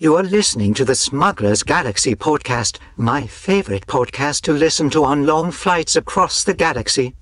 [0.00, 5.26] You are listening to the Smuggler's Galaxy podcast, my favorite podcast to listen to on
[5.26, 7.16] long flights across the galaxy.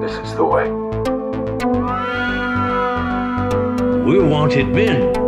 [0.00, 0.68] This is the way.
[4.04, 5.25] We're wanted men.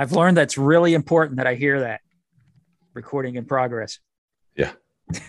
[0.00, 2.00] I've learned that's really important that I hear that
[2.94, 3.98] recording in progress.
[4.56, 4.72] Yeah.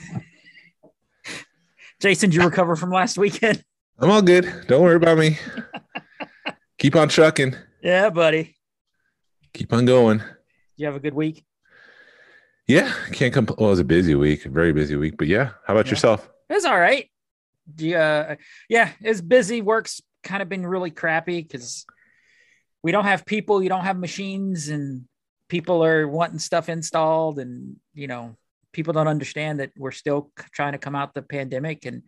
[1.99, 3.65] Jason, did you recover from last weekend?
[3.99, 4.49] I'm all good.
[4.67, 5.37] Don't worry about me.
[6.79, 7.53] Keep on trucking.
[7.83, 8.55] yeah, buddy.
[9.53, 10.23] Keep on going.
[10.77, 11.43] You have a good week?
[12.65, 13.47] Yeah, can't come.
[13.57, 15.15] Well, it was a busy week, a very busy week.
[15.17, 15.91] But yeah, how about Yeah.
[15.91, 16.29] yourself?
[16.49, 17.09] It was all right.
[17.69, 18.35] Uh, yeah,
[18.69, 19.61] yeah, it's busy.
[19.61, 21.85] Work's kind of been really crappy because
[22.83, 25.03] we don't have people, you don't have machines, and
[25.49, 28.35] people are wanting stuff installed, and you know,
[28.73, 32.03] people don't understand that we're still trying to come out the pandemic, and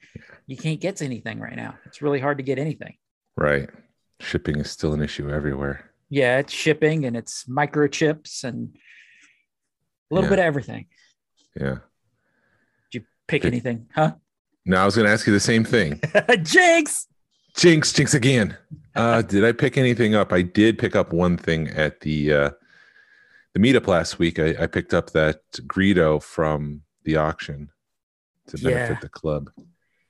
[0.48, 1.76] you can't get to anything right now.
[1.86, 2.96] It's really hard to get anything.
[3.36, 3.70] Right.
[4.20, 5.92] Shipping is still an issue everywhere.
[6.10, 8.76] Yeah, it's shipping and it's microchips and
[10.12, 10.36] a little Yeah.
[10.36, 10.86] bit of everything.
[11.60, 11.78] Yeah.
[12.92, 13.88] Did you pick Pick- anything?
[13.96, 14.14] Huh?
[14.66, 16.00] No, I was going to ask you the same thing.
[16.44, 17.08] Jinx.
[17.58, 18.56] Jinx, jinx again.
[18.96, 20.32] Uh, did I pick anything up?
[20.34, 22.50] I did pick up one thing at the uh,
[23.54, 24.40] the meetup last week.
[24.40, 27.70] I, I picked up that Greedo from the auction
[28.48, 29.00] to benefit Yeah.
[29.02, 29.52] the club.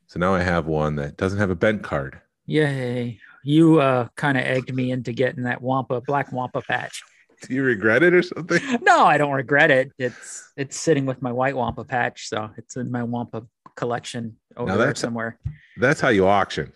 [0.07, 2.19] So now I have one that doesn't have a bent card.
[2.45, 3.19] Yay.
[3.43, 7.01] You uh kind of egged me into getting that Wampa black Wampa patch.
[7.47, 8.61] Do you regret it or something?
[8.83, 9.91] No, I don't regret it.
[9.97, 13.45] It's it's sitting with my white Wampa patch, so it's in my Wampa
[13.75, 15.37] collection over that's- somewhere.
[15.77, 16.71] That's how you auction.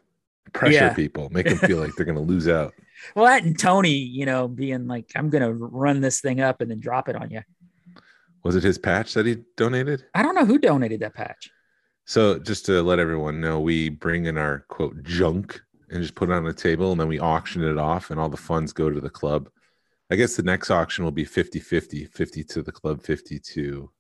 [0.58, 0.94] Pressure Yeah.
[0.94, 2.74] people, make them feel like they're going to lose out.
[3.16, 6.70] Well, that and Tony, you know, being like, I'm gonna run this thing up and
[6.72, 7.42] then drop it on you.
[8.44, 10.06] Was it his patch that he donated?
[10.16, 11.50] I don't know who donated that patch.
[12.06, 16.30] So just to let everyone know, we bring in our quote junk and just put
[16.30, 18.90] it on a table and then we auction it off and all the funds go
[18.90, 19.48] to the club.
[20.10, 23.92] I guess the next auction will be 50 50, 50 to the club, 50 to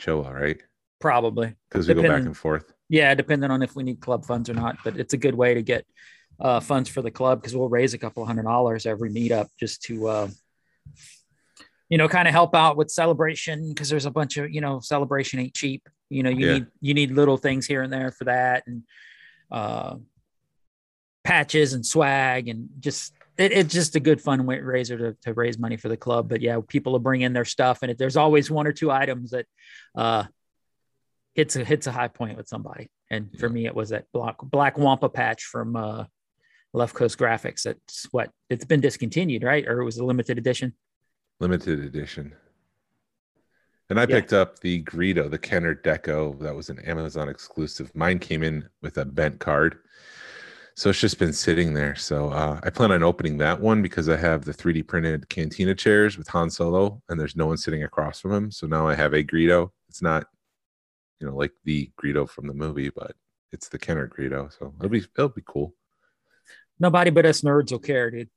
[0.00, 0.62] Choa, right?
[1.00, 1.54] Probably.
[1.68, 2.73] Because we go back and forth.
[2.88, 5.54] Yeah, depending on if we need club funds or not, but it's a good way
[5.54, 5.86] to get
[6.40, 9.82] uh, funds for the club because we'll raise a couple hundred dollars every meetup just
[9.84, 10.28] to, uh,
[11.88, 14.80] you know, kind of help out with celebration because there's a bunch of, you know,
[14.80, 15.88] celebration ain't cheap.
[16.10, 16.52] You know, you Yeah.
[16.54, 18.82] need you need little things here and there for that and
[19.50, 19.96] uh,
[21.22, 25.58] patches and swag and just it, it's just a good fun raiser to, to raise
[25.58, 26.28] money for the club.
[26.28, 28.90] But yeah, people will bring in their stuff and it, there's always one or two
[28.90, 29.46] items that
[29.96, 30.24] uh,
[31.34, 32.90] hits a hits a high point with somebody.
[33.10, 36.04] And for me, it was that black black wampa patch from uh,
[36.72, 37.62] Left Coast Graphics.
[37.62, 39.66] That's what it's been discontinued, right?
[39.66, 40.74] Or it was a limited edition.
[41.40, 42.34] Limited edition.
[43.90, 44.16] And I Yeah.
[44.16, 46.38] picked up the Greedo, the Kenner Deco.
[46.40, 47.94] That was an Amazon exclusive.
[47.94, 49.78] Mine came in with a bent card.
[50.76, 51.94] So it's just been sitting there.
[51.94, 55.74] So uh, I plan on opening that one because I have the 3D printed Cantina
[55.74, 58.50] chairs with Han Solo, and there's no one sitting across from him.
[58.50, 59.70] So now I have a Greedo.
[59.88, 60.26] It's not,
[61.20, 63.12] you know, like the Greedo from the movie, but
[63.52, 64.52] it's the Kenner Greedo.
[64.58, 65.74] So it'll be it'll be cool.
[66.78, 68.28] Nobody but us nerds will care, dude.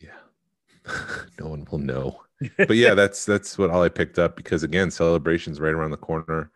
[0.00, 0.10] Yeah.
[1.40, 2.20] no one will know.
[2.58, 5.96] But yeah, that's that's what all I picked up because again, celebration's right around the
[5.96, 6.50] corner.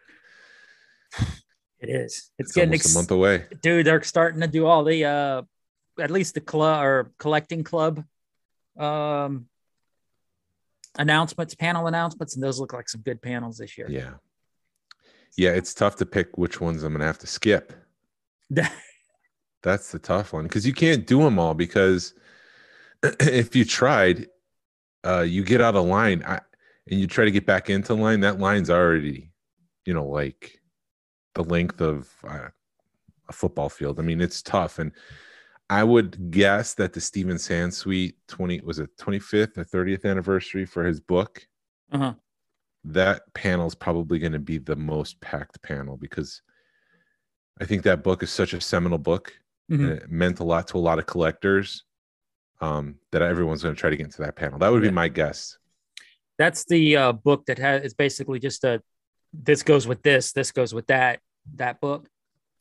[1.81, 2.13] It is.
[2.13, 3.47] It's, It's, getting ex- a month away.
[3.63, 3.87] dude.
[3.87, 5.43] They're starting to do all the uh,
[6.01, 8.05] at least the club or collecting club
[8.77, 9.47] um
[10.99, 13.89] announcements, panel announcements, and those look like some good panels this year.
[13.89, 14.15] Yeah.
[15.37, 17.73] Yeah, it's tough to pick which ones I'm gonna have to skip.
[19.63, 22.15] That's the tough one because you can't do them all because
[23.03, 24.29] if you tried,
[25.05, 26.41] uh, you get out of line I,
[26.91, 28.21] and you try to get back into line.
[28.21, 29.31] That line's already,
[29.85, 30.61] you know, like
[31.35, 32.49] the length of uh,
[33.29, 33.99] a football field.
[33.99, 34.79] I mean, it's tough.
[34.79, 34.93] And
[35.71, 40.85] I would guess that the Steven Sansweet 20 was it 25th or 30th anniversary for
[40.85, 41.47] his book.
[41.93, 42.15] Uh-huh.
[42.85, 46.43] That panel is probably going to be the most packed panel because
[47.61, 49.33] I think that book is such a seminal book
[49.71, 49.81] Mhm.
[49.81, 51.85] and it meant a lot to a lot of collectors
[52.61, 54.59] um, that everyone's going to try to get into that panel.
[54.59, 54.91] That would Yeah.
[54.91, 55.59] be my guess.
[56.39, 58.83] That's the uh, book that has it's basically just a
[59.33, 61.21] this goes with this, this goes with that,
[61.57, 62.09] that book.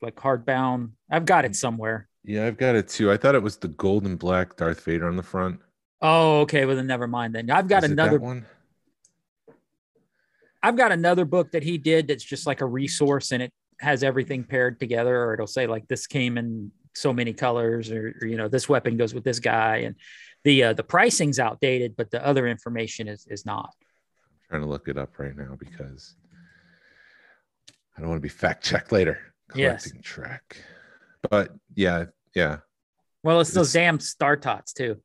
[0.02, 0.92] like hardbound.
[1.10, 2.08] I've got it somewhere.
[2.24, 3.10] Yeah, I've got it too.
[3.12, 5.60] I thought it was the gold and black Darth Vader on the front.
[6.02, 6.66] Oh, okay.
[6.66, 7.34] Well, then never mind.
[7.34, 8.20] Then I've got Is another.
[8.20, 8.46] one.
[10.68, 14.04] I've got another book that he did that's just like a resource, and it has
[14.04, 18.28] everything paired together, or it'll say like this came in so many colors, or, or,
[18.28, 19.96] you know this weapon goes with this guy, and
[20.44, 23.74] the uh, the pricing's outdated, but the other information is is not.
[23.80, 26.16] I'm trying to look it up right now because
[27.96, 29.20] I don't want to be fact checked later.
[29.56, 29.90] Yes.
[30.04, 30.58] Track.
[31.30, 32.06] But yeah,
[32.36, 32.58] yeah.
[33.24, 34.98] Well, it's those damn star tots too.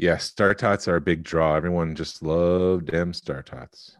[0.00, 1.56] Yeah, Star Tots are a big draw.
[1.56, 3.98] Everyone just loved them Star Tots.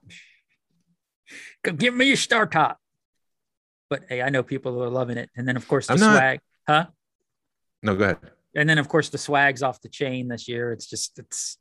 [1.65, 2.77] Give me your star tot.
[3.89, 6.17] But hey, I know people who are loving it, and then of course the not-
[6.17, 6.87] swag, huh?
[7.83, 8.19] No, go ahead.
[8.55, 10.73] And then of course the swag's off the chain this year.
[10.73, 11.57] It's just it's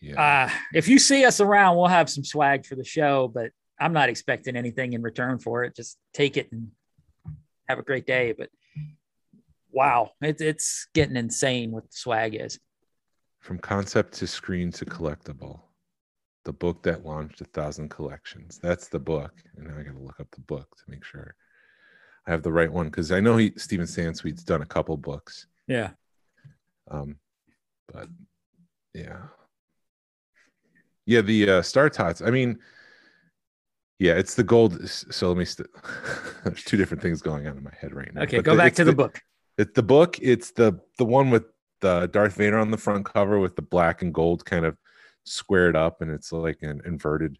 [0.00, 0.46] Yeah.
[0.46, 3.92] uh if you see us around, we'll have some swag for the show, but I'm
[3.92, 5.74] not expecting anything in return for it.
[5.76, 6.70] Just take it and
[7.68, 8.32] have a great day.
[8.36, 8.50] But
[9.70, 12.58] wow, it's it's getting insane what the swag is.
[13.40, 15.60] From concept to screen to collectible.
[16.46, 18.60] The book that launched a thousand collections.
[18.62, 19.32] That's the book.
[19.56, 21.34] And now I gotta look up the book to make sure
[22.24, 25.48] I have the right one because I know he Steven Sansweet's done a couple books.
[25.66, 25.90] Yeah.
[26.88, 27.16] Um,
[27.92, 28.06] but
[28.94, 29.22] yeah,
[31.04, 32.22] yeah, the uh, Star Tots.
[32.22, 32.60] I mean,
[33.98, 34.88] yeah, it's the gold.
[34.88, 35.44] So let me.
[35.44, 35.68] St-
[36.44, 38.22] There's two different things going on in my head right now.
[38.22, 39.20] Okay, But go back it's to the book.
[39.58, 40.16] It's the book.
[40.22, 41.46] It's the the one with
[41.80, 44.76] the Darth Vader on the front cover with the black and gold kind of
[45.26, 47.36] squared up, and it's like an inverted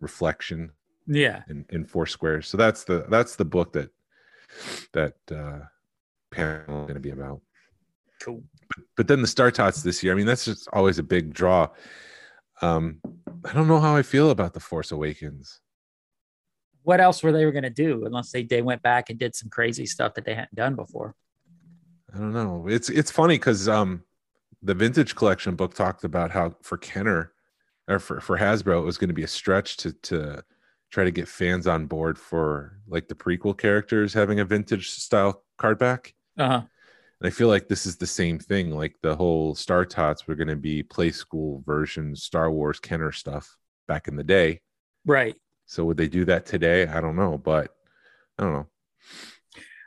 [0.00, 0.70] reflection
[1.06, 1.42] Yeah.
[1.48, 2.46] in, in four squares.
[2.48, 3.90] So that's the that's the book that
[4.92, 5.60] that uh,
[6.30, 7.40] panel is going to be about
[8.20, 8.42] Cool.
[8.96, 11.68] but then the Star Tots this year, I mean, that's just always a big draw.
[12.62, 13.00] Um,
[13.44, 15.60] I don't know how I feel about the Force Awakens.
[16.82, 19.50] What else were they were gonna do unless they, they went back and did some
[19.50, 21.14] crazy stuff that they hadn't done before?
[22.14, 22.66] I don't know.
[22.68, 24.02] It's it's funny because um,
[24.66, 27.32] the vintage collection book talked about how for Kenner
[27.88, 30.42] or for, for Hasbro, it was going to be a stretch to to
[30.90, 35.42] try to get fans on board for like the prequel characters having a vintage style
[35.56, 36.14] card back.
[36.38, 36.62] Uh-huh.
[37.20, 38.70] And I feel like this is the same thing.
[38.70, 43.56] Like the whole Star Tots were going to be Playskool version Star Wars Kenner stuff
[43.88, 44.60] back in the day.
[45.06, 45.36] Right.
[45.66, 46.86] So would they do that today?
[46.86, 47.70] I don't know, but
[48.38, 48.66] I don't know.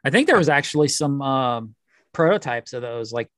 [0.03, 1.75] I think there was actually some um,
[2.13, 3.29] prototypes of those, like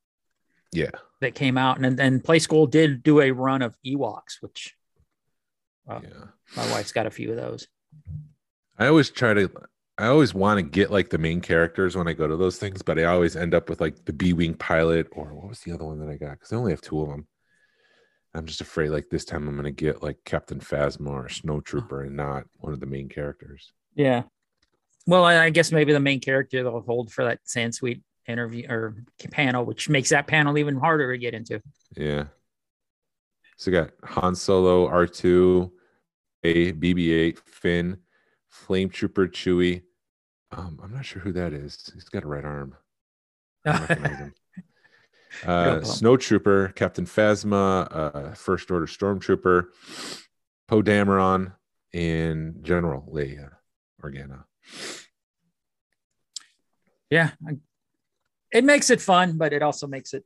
[0.72, 0.92] Yeah.
[1.20, 4.76] that came out, and then Playskool did do a run of Ewoks, which
[5.90, 6.26] uh, Yeah.
[6.56, 7.68] my wife's got a few of those.
[8.80, 9.50] I always try to
[9.98, 12.82] I always want to get like the main characters when I go to those things,
[12.82, 15.74] but I always end up with like the B Wing pilot or what was the
[15.74, 16.32] other one that I got?
[16.32, 17.28] Because I only have two of them.
[18.34, 22.16] I'm just afraid like this time I'm gonna get like Captain Phasma or Snowtrooper and
[22.16, 23.74] not one of the main characters.
[23.94, 24.24] Yeah.
[25.06, 28.96] Well, I I guess maybe the main character they'll hold for that Sansweet interview or
[29.32, 31.62] panel, which makes that panel even harder to get into.
[31.96, 32.26] Yeah.
[33.58, 35.72] So we got Han Solo, R2,
[36.44, 37.98] A, BB-8, Finn,
[38.50, 39.84] Flame Trooper, Chewie.
[40.52, 41.92] Um, I'm not sure who that is.
[41.94, 42.76] He's got a right arm.
[43.66, 44.34] I don't recognize him.
[45.44, 45.84] Uh, problem.
[45.84, 49.68] Snowtrooper, Captain Phasma, uh, First Order Stormtrooper,
[50.68, 51.54] Poe Dameron,
[51.94, 53.52] and General Leia
[54.04, 54.44] Organa.
[57.10, 57.32] yeah.
[58.51, 60.25] It makes it fun, but it also makes it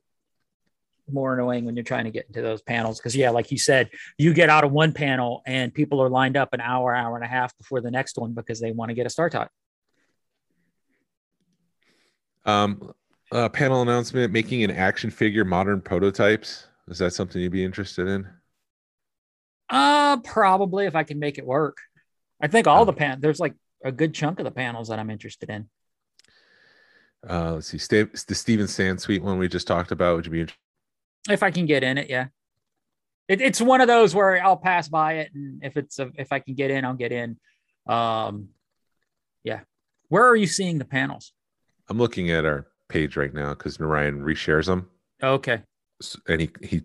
[1.10, 3.00] more annoying when you're trying to get into those panels.
[3.00, 6.36] Cause yeah, like you said, you get out of one panel and people are lined
[6.36, 8.94] up an hour, hour and a half before the next one because they want to
[8.94, 9.50] get a Star Tot.
[12.44, 12.92] Um,
[13.32, 16.66] uh, panel announcement: making an action figure modern prototypes.
[16.88, 18.26] Is that something you'd be interested in?
[19.68, 21.78] Uh, probably if I can make it work.
[22.40, 23.54] I think all the pan there's like
[23.84, 25.68] a good chunk of the panels that I'm interested in.
[27.28, 30.16] Uh, let's see, Sta- the Steven Sansweet one we just talked about.
[30.16, 30.60] Would you be interested?
[31.28, 32.26] If I can get in it, yeah.
[33.28, 36.32] It, it's one of those where I'll pass by it, and if it's a, if
[36.32, 37.36] I can get in, I'll get in.
[37.86, 38.50] Um,
[39.42, 39.60] yeah.
[40.08, 41.32] Where are you seeing the panels?
[41.88, 44.88] I'm looking at our page right now because Narayan reshares them,
[45.22, 45.62] Okay.
[46.28, 46.82] And he he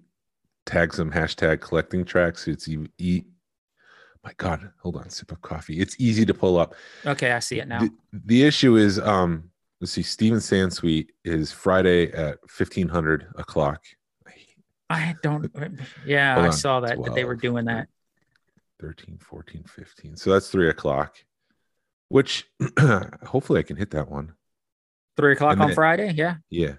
[0.65, 2.47] tags them hashtag collecting tracks.
[2.47, 3.23] It's e, e
[4.23, 5.79] my God, hold on, sip of coffee.
[5.79, 6.75] It's easy to pull up.
[7.05, 7.79] Okay, I see it now.
[7.79, 9.49] The, the issue is, um,
[9.81, 13.83] let's see, Steven Sansweet is Friday at 1500 o'clock.
[14.89, 15.49] I don't.
[16.05, 17.87] Yeah, I saw that that they were doing that.
[18.81, 20.15] 13, 14, 15.
[20.17, 21.15] So that's three o'clock,
[22.09, 22.45] which
[23.25, 24.33] hopefully I can hit that one.
[25.17, 26.13] Three o'clock And on then- Friday.
[26.15, 26.73] Yeah, Yeah.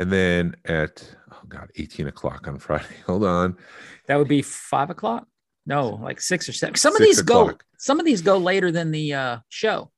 [0.00, 1.02] And then at,
[1.32, 2.84] oh God, 18 o'clock on Friday.
[3.06, 3.56] Hold on.
[4.06, 5.26] that would be five o'clock.
[5.66, 6.76] No, like six or seven.
[6.76, 7.52] Some of these go.
[7.78, 9.90] Some of these go later than the uh, show.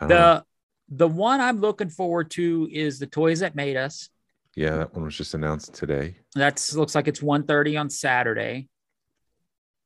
[0.00, 0.44] The
[0.90, 4.08] the one I'm looking forward to is the toys that made us.
[4.56, 6.16] yeah, that one was just announced today.
[6.34, 8.68] That's looks like it's 1.30 on Saturday.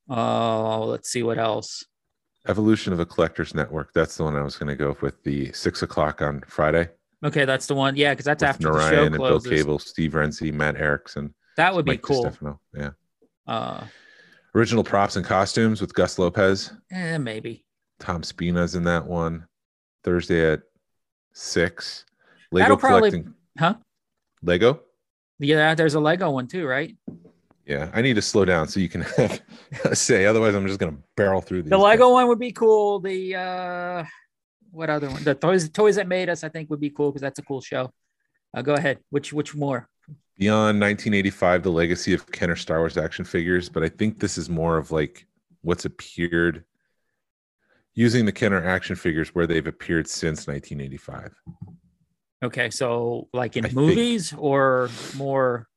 [0.09, 1.85] Oh, let's see what else.
[2.47, 3.93] Evolution of a Collector's Network.
[3.95, 5.23] That's the one I was going to go with.
[5.23, 6.89] The six o'clock on Friday.
[7.25, 7.97] Okay, that's the one.
[7.97, 9.41] Yeah, because that's with after the Narayan show and Bill.
[9.41, 12.27] Cable, Steve Renzi, Matt Erickson, That would be Mike cool.
[12.27, 12.59] DiStefano.
[12.77, 12.91] Yeah.
[13.47, 13.85] Uh,
[14.55, 16.73] Original props and costumes with Gus Lopez.
[16.93, 17.65] eh, maybe.
[17.99, 19.47] Tom Spina's in that one.
[20.05, 20.61] Thursday at
[21.35, 22.05] six.
[22.51, 23.35] Lego That'll probably- collecting.
[23.59, 23.75] Huh?
[24.43, 24.81] Lego?
[25.39, 26.97] Yeah, there's a Lego one too, right?
[27.67, 29.43] Yeah, I need to slow down so you can have
[29.95, 30.27] say.
[30.27, 31.71] Otherwise, I'm just gonna barrel through these.
[31.71, 33.01] The Lego one would be cool.
[33.01, 34.05] The uh,
[34.71, 35.23] what other one?
[35.25, 37.61] The toys toys that made us, I think, would be cool because that's a cool
[37.61, 37.91] show.
[38.55, 38.99] Uh, go ahead.
[39.11, 39.89] Which which more?
[40.37, 44.51] Beyond 1985, the legacy of Kenner Star Wars action figures, but I think this is
[44.51, 45.27] more of like
[45.63, 46.65] what's appeared
[47.95, 51.33] using the Kenner action figures where they've appeared since 1985.
[52.45, 55.69] Okay, so like in I think- movies or more?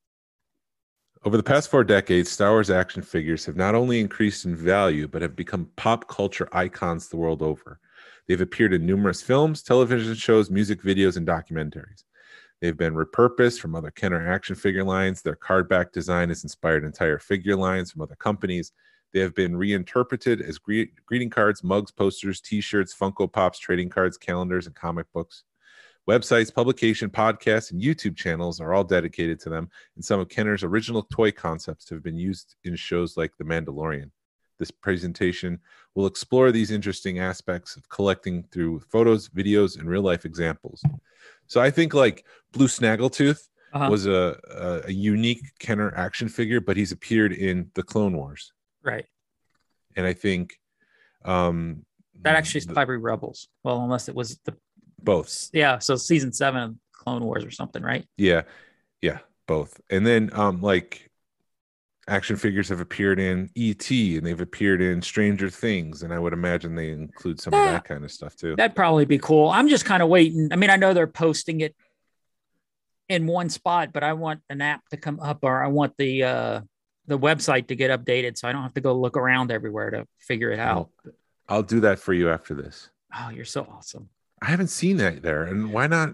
[1.25, 5.07] Over the past four decades, Star Wars action figures have not only increased in value,
[5.07, 7.79] but have become pop culture icons the world over.
[8.27, 12.03] They've appeared in numerous films, television shows, music videos, and documentaries.
[12.61, 15.21] They've been repurposed from other Kenner action figure lines.
[15.21, 18.71] Their card back design has inspired entire figure lines from other companies.
[19.13, 23.89] They have been reinterpreted as gre- greeting cards, mugs, posters, t shirts, Funko Pops, trading
[23.89, 25.43] cards, calendars, and comic books.
[26.07, 30.63] Websites, publication, podcasts, and YouTube channels are all dedicated to them and some of Kenner's
[30.63, 34.11] original toy concepts have been used in shows like The Mandalorian.
[34.57, 35.59] This presentation
[35.95, 40.81] will explore these interesting aspects of collecting through photos, videos, and real life examples.
[41.47, 43.89] So I think like Blue Snaggletooth Uh-huh.
[43.91, 48.53] was a, a, a unique Kenner action figure, but he's appeared in the Clone Wars.
[48.87, 49.05] Right.
[49.95, 50.55] And I think
[51.25, 51.85] um,
[52.21, 53.49] That actually is the- probably Rebels.
[53.63, 54.55] Well, unless it was the
[55.03, 55.49] both.
[55.53, 55.77] yeah.
[55.79, 58.05] So season seven of Clone Wars or something, right?
[58.17, 58.43] Yeah,
[59.01, 59.79] yeah, both.
[59.89, 61.09] And then um like
[62.07, 66.33] action figures have appeared in ET and they've appeared in Stranger Things, and I would
[66.33, 68.55] imagine they include some of that kind of stuff too.
[68.55, 69.49] That'd probably be cool.
[69.49, 70.49] I'm just kind of waiting.
[70.51, 71.75] I mean, I know they're posting it
[73.09, 76.23] in one spot, but I want an app to come up or I want the
[76.23, 76.61] uh
[77.07, 80.05] the website to get updated so I don't have to go look around everywhere to
[80.19, 80.89] figure it out.
[81.49, 82.89] I'll do that for you after this.
[83.17, 84.09] Oh, you're so awesome.
[84.41, 86.13] I haven't seen that there, and why not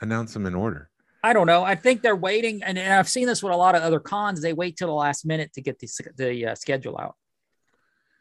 [0.00, 0.88] announce them in order?
[1.22, 1.62] I don't know.
[1.64, 4.40] I think they're waiting, and, and I've seen this with a lot of other cons.
[4.40, 7.16] They wait till the last minute to get the the uh, schedule out,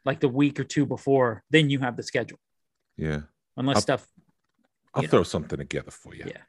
[0.04, 1.44] like the week or two before.
[1.50, 2.40] Then you have the schedule,
[2.98, 3.22] Yeah,
[3.56, 4.08] unless I'll- stuff.
[4.96, 5.08] I'll know.
[5.10, 6.24] throw something together for you.
[6.28, 6.42] Yeah.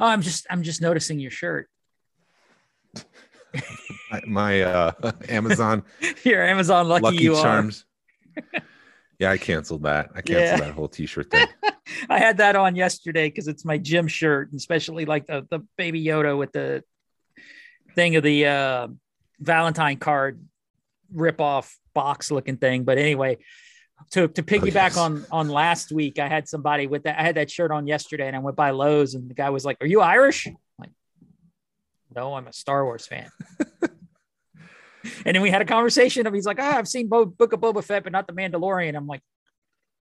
[0.00, 1.68] Oh, I'm just I'm just noticing your shirt.
[4.26, 4.92] My uh,
[5.28, 5.82] Amazon
[6.24, 7.84] Your Amazon lucky, Lucky you Charms.
[9.18, 10.10] yeah, I canceled that.
[10.14, 10.66] I canceled Yeah.
[10.66, 11.46] that whole T-shirt thing.
[12.08, 15.60] I had that on yesterday because it's my gym shirt, and especially like the the
[15.76, 16.82] baby Yoda with the
[17.94, 18.88] thing of the uh,
[19.40, 20.42] Valentine card
[21.12, 22.84] rip off box looking thing.
[22.84, 23.38] But anyway,
[24.12, 24.96] to to piggyback yes.
[24.96, 27.18] on on last week, I had somebody with that.
[27.18, 29.64] I had that shirt on yesterday, and I went by Lowe's, and the guy was
[29.64, 30.48] like, "Are you Irish?"
[32.14, 33.28] No, I'm a Star Wars fan.
[35.24, 37.60] and then we had a conversation of he's like, "Ah, I've seen Bo- Book of
[37.60, 39.22] Boba Fett, but not the Mandalorian." I'm like,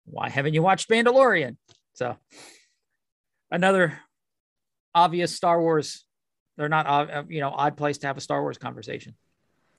[0.04, 1.56] "Why haven't you watched Mandalorian?"
[1.94, 2.16] So
[3.50, 3.98] another
[4.94, 6.04] obvious Star Wars.
[6.56, 9.14] They're not, uh, you know, odd place to have a Star Wars conversation.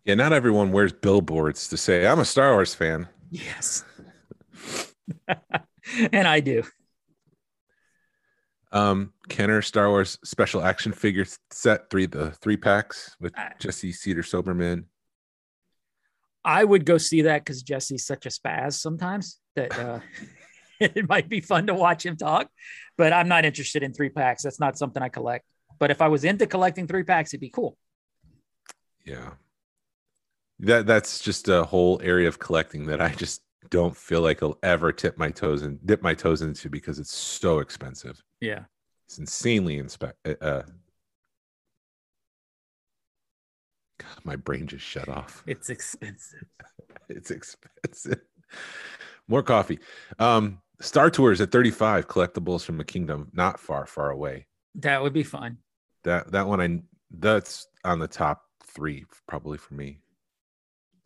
[0.06, 3.10] Yeah, not everyone wears billboards to say I'm a Star Wars fan.
[3.30, 3.84] Yes.
[6.12, 6.64] and I do.
[8.72, 13.34] Um, Kenner Star Wars special action figure set three, the three packs with.
[13.60, 14.86] Jesse Cedar Soberman.
[16.44, 20.00] I would go see that because Jesse's such a spaz sometimes that uh,
[20.80, 22.50] it might be fun to watch him talk.
[22.98, 24.44] But I'm not interested in three packs.
[24.44, 25.46] That's not something I collect.
[25.80, 27.78] But if I was into collecting three packs, it'd be cool.
[29.06, 29.32] Yeah,
[30.60, 34.58] that that's just a whole area of collecting that I just don't feel like I'll
[34.64, 38.22] ever tip my toes and dip my toes into because it's so expensive.
[38.40, 38.64] Yeah.
[39.08, 40.64] It's insanely inspe- uh,
[44.00, 45.44] God, my brain just shut off.
[45.48, 46.44] It's expensive.
[47.10, 48.20] It's expensive.
[49.30, 49.80] More coffee.
[50.20, 54.46] Um, Star Tours at 35 collectibles from the kingdom, not far, far away.
[54.76, 55.58] That would be fun.
[56.04, 60.00] That that one I that's on the top three probably for me.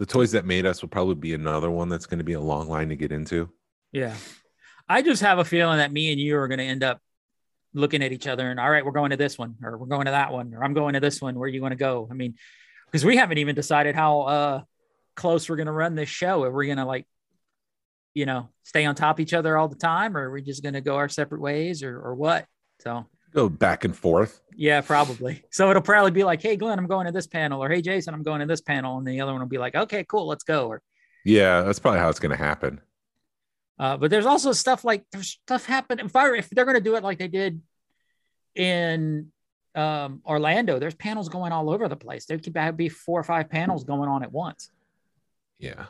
[0.01, 2.41] The toys that made us will probably be another one that's going to be a
[2.41, 3.51] long line to get into.
[3.91, 4.15] Yeah.
[4.89, 6.99] I just have a feeling that me and you are going to end up
[7.75, 10.05] looking at each other and all right, we're going to this one or we're going
[10.05, 11.37] to that one or I'm going to this one.
[11.37, 12.07] Where you want to go?
[12.09, 12.33] I mean,
[12.87, 14.61] because we haven't even decided how uh
[15.15, 16.41] close we're gonna run this show.
[16.43, 17.05] Are we're gonna like,
[18.15, 20.63] you know, stay on top of each other all the time, or are we just
[20.63, 22.47] gonna go our separate ways, or or what?
[22.79, 24.41] So Go back and forth.
[24.55, 25.43] yeah, probably.
[25.51, 28.13] So it'll probably be like, hey Glenn, I'm going to this panel, or hey Jason,
[28.13, 30.43] I'm going to this panel, and the other one will be like, okay, cool, let's
[30.43, 30.67] go.
[30.67, 30.81] Or
[31.23, 32.81] Yeah, that's probably how it's going to happen.
[33.79, 35.99] uh, but there's also stuff like there's stuff happen.
[35.99, 37.61] If I if they're gonna do it like they did
[38.55, 39.31] in
[39.75, 42.25] um, Orlando, there's panels going all over the place.
[42.25, 44.69] There could be four or five panels going on at once.
[45.57, 45.85] Yeah.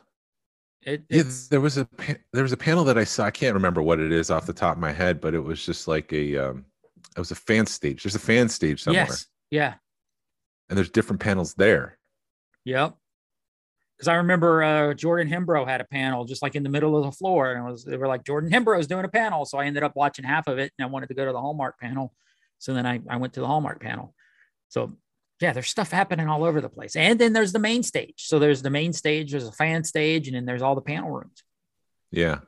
[0.84, 1.88] It, Yeah, it's there was a
[2.34, 3.26] there was a panel that I saw.
[3.26, 5.66] I can't remember what it is off the top of my head, but it was
[5.66, 6.66] just like a um,
[7.16, 8.04] it was a fan stage.
[8.04, 9.74] There's a fan stage somewhere, yes, yeah,
[10.70, 11.98] and there's different panels there.
[12.66, 12.96] yep.
[13.98, 17.04] Because I remember uh, Jordan Hembrough had a panel just like in the middle of
[17.04, 19.60] the floor, and it was they were like Jordan Hembrough is doing a panel, so
[19.60, 21.80] I ended up watching half of it, and I wanted to go to the Hallmark
[21.80, 22.12] panel,
[22.58, 24.16] so then I I went to the Hallmark panel.
[24.70, 24.98] So
[25.40, 28.16] yeah, there's stuff happening all over the place, and then there's the main stage.
[28.18, 31.12] So there's the main stage, there's a fan stage, and then there's all the panel
[31.12, 31.44] rooms.
[32.10, 32.40] Yeah,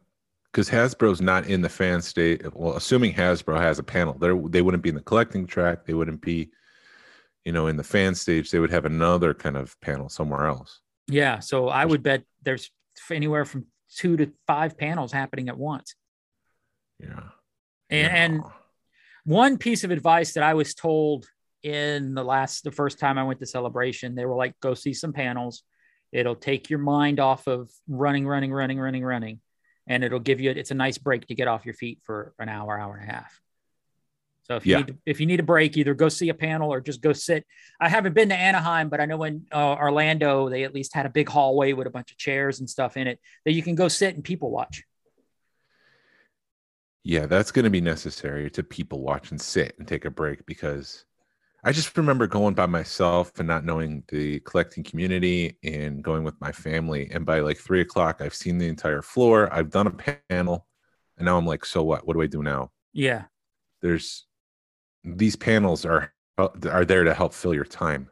[0.53, 2.41] because Hasbro's not in the fan state.
[2.55, 5.85] Well, assuming Hasbro has a panel, they they wouldn't be in the collecting track.
[5.85, 6.51] They wouldn't be,
[7.43, 8.51] you know, in the fan stage.
[8.51, 10.79] They would have another kind of panel somewhere else.
[11.07, 12.69] Yeah, so I would bet there's
[13.11, 15.95] anywhere from two to five panels happening at once.
[16.99, 17.29] Yeah,
[17.89, 18.43] And, and
[19.25, 21.25] one piece of advice that I was told
[21.63, 24.93] in the last, the first time I went to celebration, they were like, go see
[24.93, 25.63] some panels.
[26.11, 29.41] It'll take your mind off of running, running, running, running, running.
[29.87, 32.49] And it'll give you, it's a nice break to get off your feet for an
[32.49, 33.39] hour, hour and a half.
[34.43, 34.77] So if you Yeah.
[34.79, 37.45] need, if you need a break, either go see a panel or just go sit.
[37.79, 41.05] I haven't been to Anaheim, but I know in uh, Orlando, they at least had
[41.05, 43.75] a big hallway with a bunch of chairs and stuff in it that you can
[43.75, 44.83] go sit and people watch.
[47.03, 50.45] Yeah, that's going to be necessary to people watch and sit and take a break
[50.45, 51.05] because
[51.65, 56.39] I just remember going by myself and not knowing the collecting community and going with
[56.41, 57.09] my family.
[57.11, 59.51] And by like three o'clock, I've seen the entire floor.
[59.53, 59.91] I've done a
[60.29, 60.67] panel,
[61.17, 62.05] and now I'm like, so what?
[62.05, 62.71] What do I do now?
[62.91, 63.23] Yeah.
[63.81, 64.25] There's
[65.05, 68.09] these panels are uh, are there to help fill your time.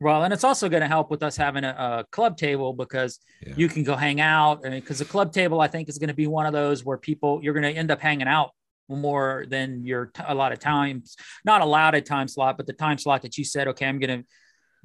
[0.00, 3.18] Well, and it's also going to help with us having a, a club table because
[3.46, 3.52] Yeah.
[3.56, 4.64] you can go hang out.
[4.64, 6.86] I mean, because the club table, I think, is going to be one of those
[6.86, 8.50] where people you're going to end up hanging out
[8.96, 12.98] more than your t- a lot of times, not allotted time slot, but the time
[12.98, 14.28] slot that you said, okay, I'm going to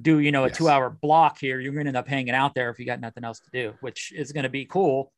[0.00, 0.56] do, you know, a Yes.
[0.56, 1.60] two hour block here.
[1.60, 3.74] You're going to end up hanging out there if you got nothing else to do,
[3.80, 5.12] which is going to be cool.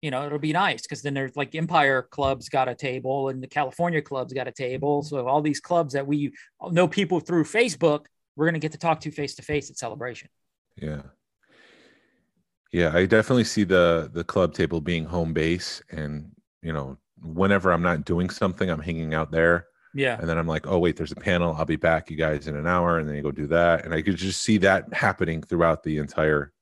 [0.00, 3.42] You know, it'll be nice because then there's like Empire Club's got a table and
[3.42, 5.02] the California Club's got a table.
[5.02, 5.08] Mm-hmm.
[5.08, 6.32] So all these clubs that we
[6.70, 9.76] know people through Facebook, we're going to get to talk to face to face at
[9.76, 10.28] Celebration.
[10.76, 11.02] Yeah.
[12.72, 16.30] Yeah, I definitely see the the club table being home base and
[16.62, 20.18] you know, whenever I'm not doing something, I'm hanging out there Yeah.
[20.20, 21.54] and then I'm like, "Oh, wait, there's a panel.
[21.58, 23.94] I'll be back you guys in an hour." And then you go do that and
[23.94, 26.52] I could just see that happening throughout the entire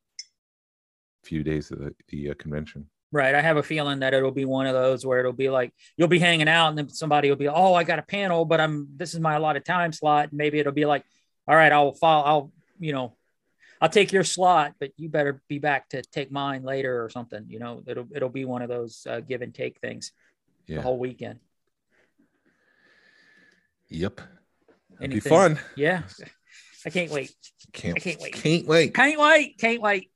[1.23, 2.89] few days of the, the uh, convention.
[3.11, 3.35] Right.
[3.35, 6.07] I have a feeling that it'll be one of those where it'll be like you'll
[6.09, 8.87] be hanging out and then somebody will be, oh, I got a panel, but I'm
[8.95, 10.29] this is my allotted time slot.
[10.29, 11.03] And maybe it'll be like,
[11.47, 13.15] all right, I'll follow, I'll, you know,
[13.79, 17.45] I'll take your slot, but you better be back to take mine later or something.
[17.47, 20.11] You know, it'll it'll be one of those uh, give and take things
[20.75, 21.39] the whole weekend.
[23.89, 24.21] Yep.
[24.99, 25.59] It'll be fun.
[25.75, 26.03] Yeah.
[26.85, 27.31] I can't wait.
[27.73, 28.33] Can't I can't wait.
[28.33, 28.93] Can't wait.
[28.93, 29.57] Can't wait.
[29.57, 30.11] Can't wait.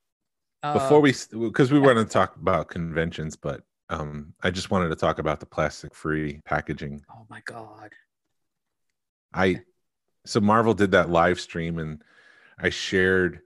[0.64, 4.90] Uh, before we because we want to talk about conventions but um i just wanted
[4.90, 7.92] to talk about the plastic free packaging oh my God.
[9.34, 9.60] i
[10.24, 12.04] so marvel did that live stream and
[12.60, 13.40] i shared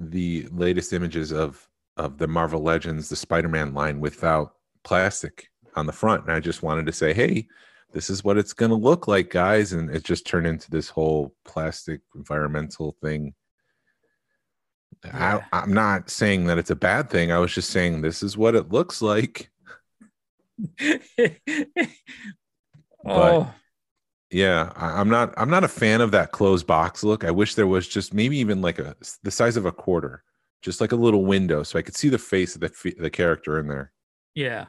[0.00, 1.64] the latest images of
[1.96, 6.62] of the marvel legends the spider-man line without plastic on the front and i just
[6.62, 7.46] wanted to say hey
[7.92, 10.90] this is what it's going to look like guys and it just turned into this
[10.90, 13.34] whole plastic environmental thing
[15.04, 15.40] Yeah.
[15.52, 17.30] I, I'm not saying that it's a bad thing.
[17.30, 19.50] I was just saying this is what it looks like.
[23.06, 23.54] oh,
[24.30, 25.32] Yeah, I, I'm not.
[25.36, 27.24] I'm not a fan of that closed box look.
[27.24, 30.24] I wish there was just maybe even like a the size of a quarter,
[30.62, 33.58] just like a little window, so I could see the face of the the character
[33.60, 33.92] in there.
[34.34, 34.66] Yeah.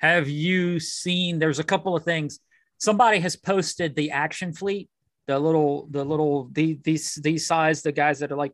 [0.00, 1.38] Have you seen?
[1.38, 2.40] There's a couple of things.
[2.78, 4.88] Somebody has posted the action fleet,
[5.26, 8.52] the little, the little, the, these, these size, the guys that are like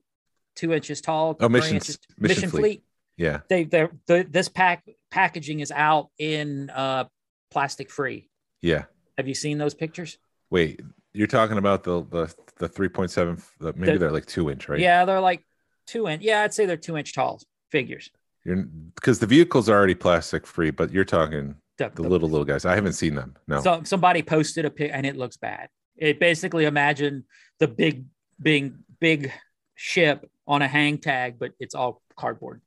[0.57, 1.37] two inches tall.
[1.41, 2.61] Oh, Mission- inches- Mission mission Fleet.
[2.61, 2.83] fleet.
[3.17, 7.05] Yeah, They, they're, the, this pack packaging is out in uh,
[7.51, 8.29] plastic free.
[8.61, 8.85] yeah.
[9.17, 10.19] Have you seen those pictures?
[10.51, 10.83] Wait,
[11.15, 13.43] you're talking about the the the 3.7?
[13.59, 14.79] The, maybe The- they're like two inch, right?
[14.79, 15.43] Yeah, they're like
[15.87, 16.23] two inch.
[16.23, 18.11] Yeah, I'd say they're two inch tall figures.
[18.47, 18.63] You're
[18.95, 22.45] because the vehicle's are already plastic free, but you're talking The, the the- little little
[22.45, 22.65] guys.
[22.65, 23.35] I haven't seen them.
[23.49, 23.61] No.
[23.61, 25.69] So somebody posted a pic and it looks bad.
[25.97, 27.25] It basically imagine
[27.59, 28.05] the big,
[28.41, 29.33] big, big
[29.75, 32.61] ship on a hang tag, but it's all cardboard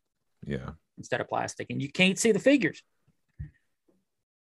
[0.45, 0.71] Yeah.
[0.97, 2.83] instead of plastic, and you can't see the figures.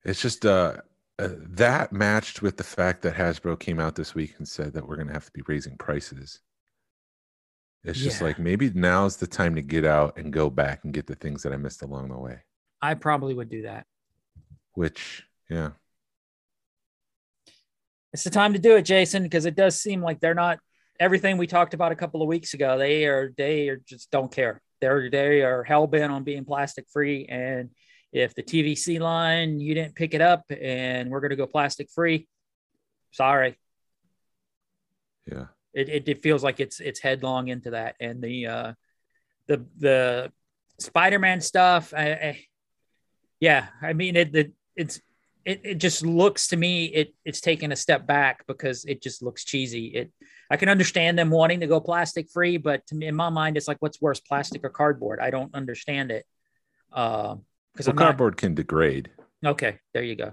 [0.04, 0.76] It's just uh,
[1.18, 1.28] uh
[1.62, 4.96] that matched with the fact that Hasbro came out this week and said that we're
[4.96, 6.40] going to have to be raising prices.
[7.86, 8.26] It's just Yeah.
[8.28, 11.42] like maybe now's the time to get out and go back and get the things
[11.44, 12.40] that I missed along the way.
[12.82, 13.86] I probably would do that.
[14.74, 15.70] Which, yeah,
[18.12, 20.58] It's the time to do it, Jason, because it does seem like they're not
[20.98, 22.78] everything we talked about a couple of weeks ago.
[22.78, 24.62] They are they are just don't care.
[24.80, 27.26] They're they are hell bent on being plastic free.
[27.26, 27.70] And
[28.12, 32.26] if the TVC line you didn't pick it up and we're gonna go plastic free,
[33.12, 33.58] sorry.
[35.30, 35.46] yeah,
[35.76, 37.96] It, it it feels like it's it's headlong into that.
[38.00, 38.72] And the uh
[39.46, 40.32] the the
[40.78, 42.44] Spider-Man stuff, I, I
[43.40, 45.02] yeah, I mean it, it it's
[45.44, 49.22] it, it just looks to me it it's taken a step back because it just
[49.22, 49.88] looks cheesy.
[49.88, 50.12] It
[50.50, 53.58] I can understand them wanting to go plastic free, but to me in my mind
[53.58, 55.20] it's like what's worse, plastic or cardboard?
[55.20, 56.24] I don't understand it.
[56.88, 57.36] Because
[57.78, 59.10] well, I'm not cardboard can degrade.
[59.44, 60.32] okay, there you go.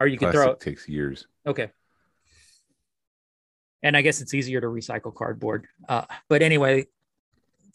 [0.00, 0.60] Or you can throw it.
[0.60, 1.28] takes years.
[1.46, 1.70] Okay.
[3.82, 5.66] And I guess it's easier to recycle cardboard.
[5.88, 6.86] Uh, but anyway,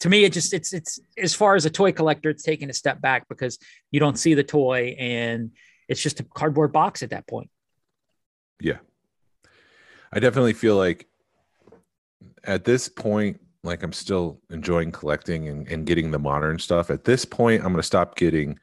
[0.00, 2.74] to me, it just it's it's as far as a toy collector, it's taking a
[2.74, 3.58] step back because
[3.90, 5.50] you don't see the toy and
[5.88, 7.50] it's just a cardboard box at that point.
[8.60, 8.78] Yeah.
[10.12, 11.06] I definitely feel like
[12.44, 16.90] at this point, like I'm still enjoying collecting and, and getting the modern stuff.
[16.90, 18.58] At this point, I'm going to stop getting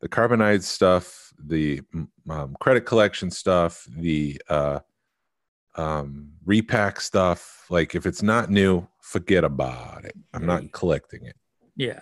[0.00, 4.80] the carbonized stuff, the mm, um, credit collection stuff, the uh,
[5.74, 7.66] um, repack stuff.
[7.70, 10.14] Like if it's not new, forget about it.
[10.34, 11.36] I'm not collecting it.
[11.76, 12.00] Yeah.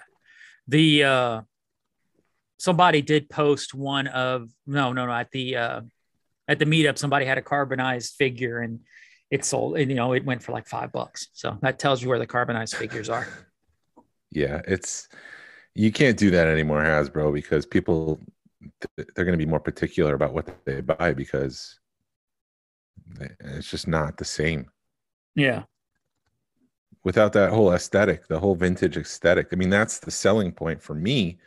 [0.67, 1.41] The uh
[2.59, 5.81] somebody did post one of no, no, no, at the uh
[6.47, 8.81] at the meetup, somebody had a carbonized figure and
[9.31, 11.29] it sold and you know it went for like five bucks.
[11.33, 13.27] So that tells you where the carbonized figures are.
[14.31, 15.09] Yeah, it's
[15.75, 18.21] you can't do that anymore, Hasbro, because people
[18.97, 21.79] they're going to be more particular about what they buy because
[23.41, 24.71] it's just not the same
[25.35, 25.65] Yeah.
[27.05, 29.49] without that whole aesthetic, the whole vintage aesthetic.
[29.53, 31.39] I mean, that's the selling point for me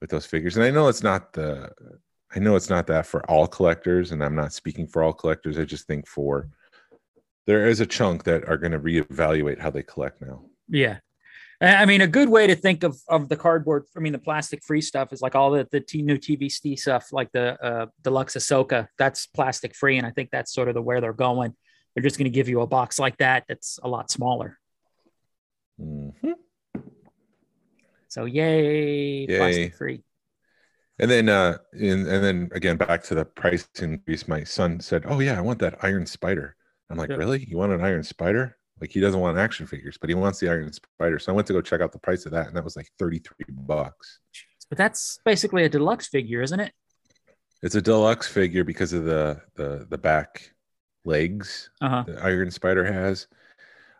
[0.00, 0.56] with those figures.
[0.56, 1.72] And I know it's not the
[2.34, 5.58] I know it's not that for all collectors, and I'm not speaking for all collectors.
[5.58, 6.48] I just think for
[7.46, 10.44] there is a chunk that are going to reevaluate how they collect now.
[10.68, 10.98] Yeah.
[11.62, 14.64] I mean, a good way to think of, of the cardboard, I mean, the plastic
[14.64, 18.34] free stuff is like all the, the t- new TVC stuff, like the uh, Deluxe
[18.34, 19.96] Ahsoka, that's plastic free.
[19.96, 21.54] And I think that's sort of the where they're going.
[21.94, 24.58] They're just going to give you a box like that that's a lot smaller.
[25.80, 26.34] Mhm.
[28.08, 29.38] So, yay, Yay.
[29.38, 30.02] plastic free.
[30.98, 34.28] And then, uh, and, and then again, back to the price increase.
[34.28, 36.54] My son said, "Oh yeah, I want that Iron Spider."
[36.90, 37.16] I'm like, Yeah.
[37.16, 37.44] "Really?
[37.48, 40.48] You want an Iron Spider?" Like he doesn't want action figures, but he wants the
[40.48, 41.20] Iron Spider.
[41.20, 42.88] So I went to go check out the price of that, and that was like
[42.98, 44.18] 33 bucks.
[44.68, 46.72] But that's basically a deluxe figure, isn't it?
[47.62, 50.52] It's a deluxe figure because of the the the back
[51.04, 52.04] legs Uh huh.
[52.08, 53.28] the Iron Spider has.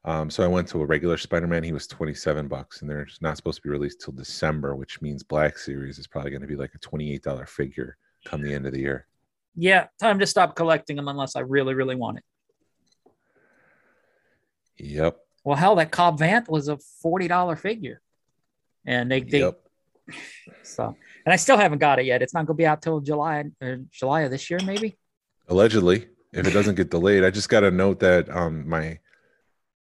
[0.04, 1.62] Um, so I went to a regular Spider-Man.
[1.62, 5.22] He was 27 bucks, and they're not supposed to be released till December, which means
[5.22, 8.72] Black Series is probably going to be like a $28 figure come the end of
[8.72, 9.06] the year.
[9.54, 9.86] Yeah.
[10.00, 12.24] Time to stop collecting them unless I really, really want it.
[14.78, 15.18] Yep.
[15.44, 18.00] Well, hell, that Cobb Vanth was a $40 figure.
[18.86, 19.60] And they, they yep.
[20.62, 22.22] So, and I still haven't got it yet.
[22.22, 24.96] It's not going to be out till July or July of this year, maybe.
[25.48, 28.98] Allegedly, if it doesn't get delayed, I just got a note that um my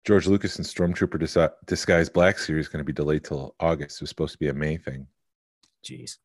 [0.04, 3.98] George Lucas and Stormtrooper Dis- Disguise Black series is going to be delayed till August.
[3.98, 5.06] It was supposed to be a May thing.
[5.84, 6.18] Jeez.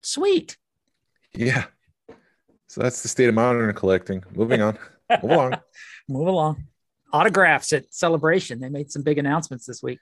[0.00, 0.56] Sweet.
[1.34, 1.64] Yeah.
[2.66, 4.24] So that's the state of modern collecting.
[4.34, 4.78] Moving on.
[5.22, 5.54] Move along.
[6.08, 6.66] Move along.
[7.12, 8.60] Autographs at Celebration.
[8.60, 9.98] They made some big announcements this week.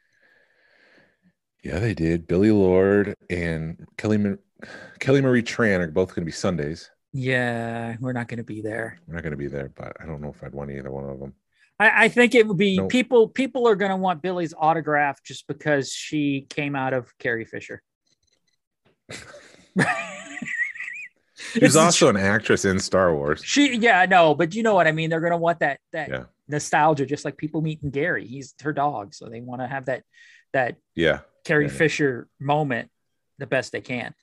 [1.63, 2.27] Yeah, they did.
[2.27, 4.37] Billie Lourd and Kelly Ma-
[4.99, 6.91] Kelly Marie Tran are both going to be Sundays.
[7.13, 8.99] Yeah, we're not going to be there.
[9.07, 11.05] We're not going to be there, but I don't know if I'd want either one
[11.05, 11.35] of them.
[11.79, 12.91] I, I think it would be Nope.
[12.91, 13.29] people.
[13.29, 17.83] People are going to want Billie's autograph just because she came out of Carrie Fisher.
[21.53, 23.43] She was also an actress in Star Wars.
[23.45, 25.11] She, yeah, I know, but you know what I mean.
[25.11, 26.25] They're going to want that that Yeah.
[26.49, 28.27] nostalgia, just like people meeting Gary.
[28.27, 30.03] He's her dog, so they want to have that
[30.53, 31.73] that Yeah, Carrie Yeah.
[31.73, 32.91] Fisher moment
[33.39, 34.15] the best they can.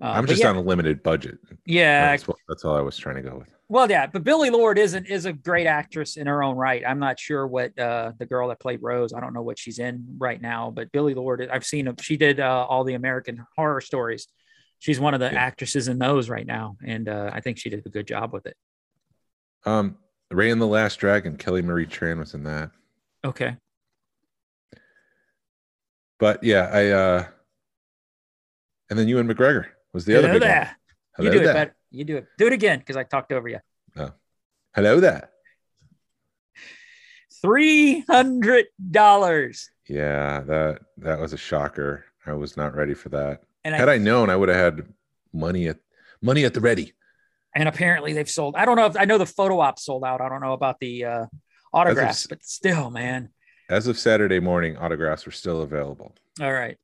[0.00, 1.38] Uh, I'm just yeah, on a limited budget.
[1.66, 2.12] yeah.
[2.12, 3.48] That's, what, that's all I was trying to go with.
[3.68, 6.82] Well, yeah, but Billie Lourd is an, is a great actress in her own right.
[6.86, 9.12] I'm not sure what uh, the girl that played Rose.
[9.12, 11.86] I don't know what she's in right now, but Billie Lourd, I've seen.
[11.86, 14.28] her- She did uh, all the American Horror Stories.
[14.78, 15.40] She's one of the Yeah.
[15.40, 18.46] actresses in those right now, and uh, I think she did a good job with
[18.46, 18.56] it.
[19.66, 19.98] Um,
[20.32, 21.36] Raya and the Last Dragon.
[21.36, 22.70] Kelly Marie Tran was in that.
[23.24, 23.56] Okay.
[26.18, 27.26] But yeah, I uh
[28.90, 30.50] and then Ewan McGregor was the other Hello big one.
[30.50, 30.76] there.
[31.18, 31.54] You Hello do it there.
[31.54, 31.76] better.
[31.90, 32.26] You do it.
[32.38, 33.60] Do it again because I talked over you.
[34.74, 35.30] Hello there.
[37.42, 39.70] Three hundred dollars.
[39.88, 42.04] Yeah, that that was a shocker.
[42.26, 43.42] I was not ready for that.
[43.74, 44.86] And Had I, I known, I would have had
[45.32, 45.78] money at
[46.22, 46.92] money at the ready.
[47.54, 48.54] and apparently they've sold.
[48.56, 50.20] I don't know if I know the photo op sold out.
[50.20, 51.26] I don't know about the uh,
[51.72, 53.30] autographs, s- but still, man.
[53.70, 56.14] As of Saturday morning, autographs were still available.
[56.40, 56.76] All right.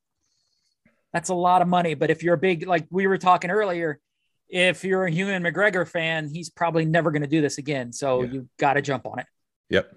[1.13, 1.95] That's a lot of money.
[1.95, 4.01] But if you're a big, like we were talking earlier,
[4.49, 7.93] if you're a Ewan McGregor fan, he's probably never going to do this again.
[7.93, 8.31] So Yeah.
[8.33, 9.27] you got to jump on it.
[9.71, 9.95] Yep.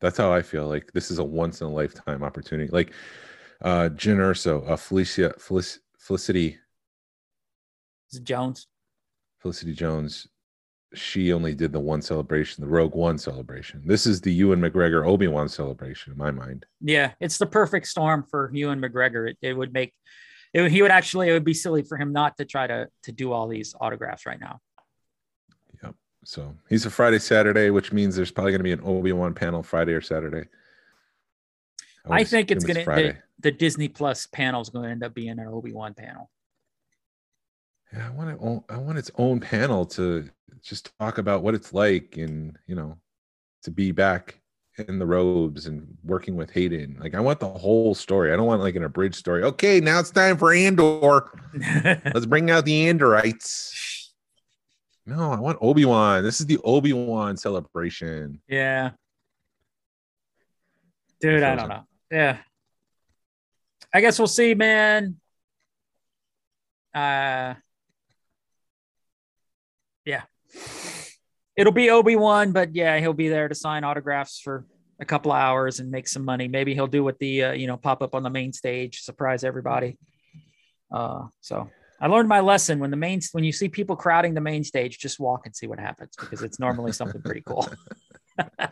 [0.00, 0.66] That's how I feel.
[0.66, 2.68] Like this is a once in a lifetime opportunity.
[2.72, 2.92] Like
[3.62, 6.56] uh Jyn Erso, uh Felicia Felic- Felicity
[8.08, 8.68] It's Jones.
[9.40, 10.28] Felicity Jones,
[10.94, 13.82] she only did the one celebration, the Rogue One celebration.
[13.84, 16.64] This is the Ewan McGregor Obi-Wan celebration in my mind.
[16.80, 17.10] Yeah.
[17.18, 19.30] It's the perfect storm for Ewan McGregor.
[19.30, 19.92] It, it would make,
[20.54, 23.10] it, he would actually, it would be silly for him not to try to, to
[23.10, 24.60] do all these autographs right now.
[25.82, 25.96] Yep.
[26.22, 29.34] So he's a Friday, Saturday, which means there's probably going to be an Obi Wan
[29.34, 30.46] panel Friday or Saturday.
[32.08, 35.14] I think it's going to, the, the Disney Plus panel is going to end up
[35.14, 36.30] being an Obi-Wan panel.
[37.92, 38.62] Yeah, I want it.
[38.68, 40.28] I want its own panel to
[40.62, 42.98] just talk about what it's like, and you know,
[43.62, 44.40] to be back
[44.88, 46.98] in the robes and working with Hayden.
[47.00, 48.32] Like, I want the whole story.
[48.32, 49.44] I don't want like an abridged story.
[49.44, 51.30] Okay, now it's time for Andor.
[52.12, 54.10] Let's bring out the Andorites.
[55.06, 56.24] No, I want Obi Wan.
[56.24, 58.40] This is the Obi Wan celebration.
[58.48, 58.90] Yeah.
[61.20, 61.85] Dude, I don't know.
[62.10, 62.38] Yeah.
[63.92, 65.16] I guess we'll see, man.
[66.94, 67.54] Uh
[70.04, 70.22] yeah.
[71.56, 74.66] It'll be Obi-Wan, but yeah, he'll be there to sign autographs for
[75.00, 76.48] a couple of hours and make some money.
[76.48, 79.44] Maybe he'll do what the uh, you know, pop up on the main stage, surprise
[79.44, 79.98] everybody.
[80.92, 84.40] Uh so I learned my lesson when the main when you see people crowding the
[84.40, 87.68] main stage, just walk and see what happens because it's normally something pretty cool.
[88.38, 88.68] uh,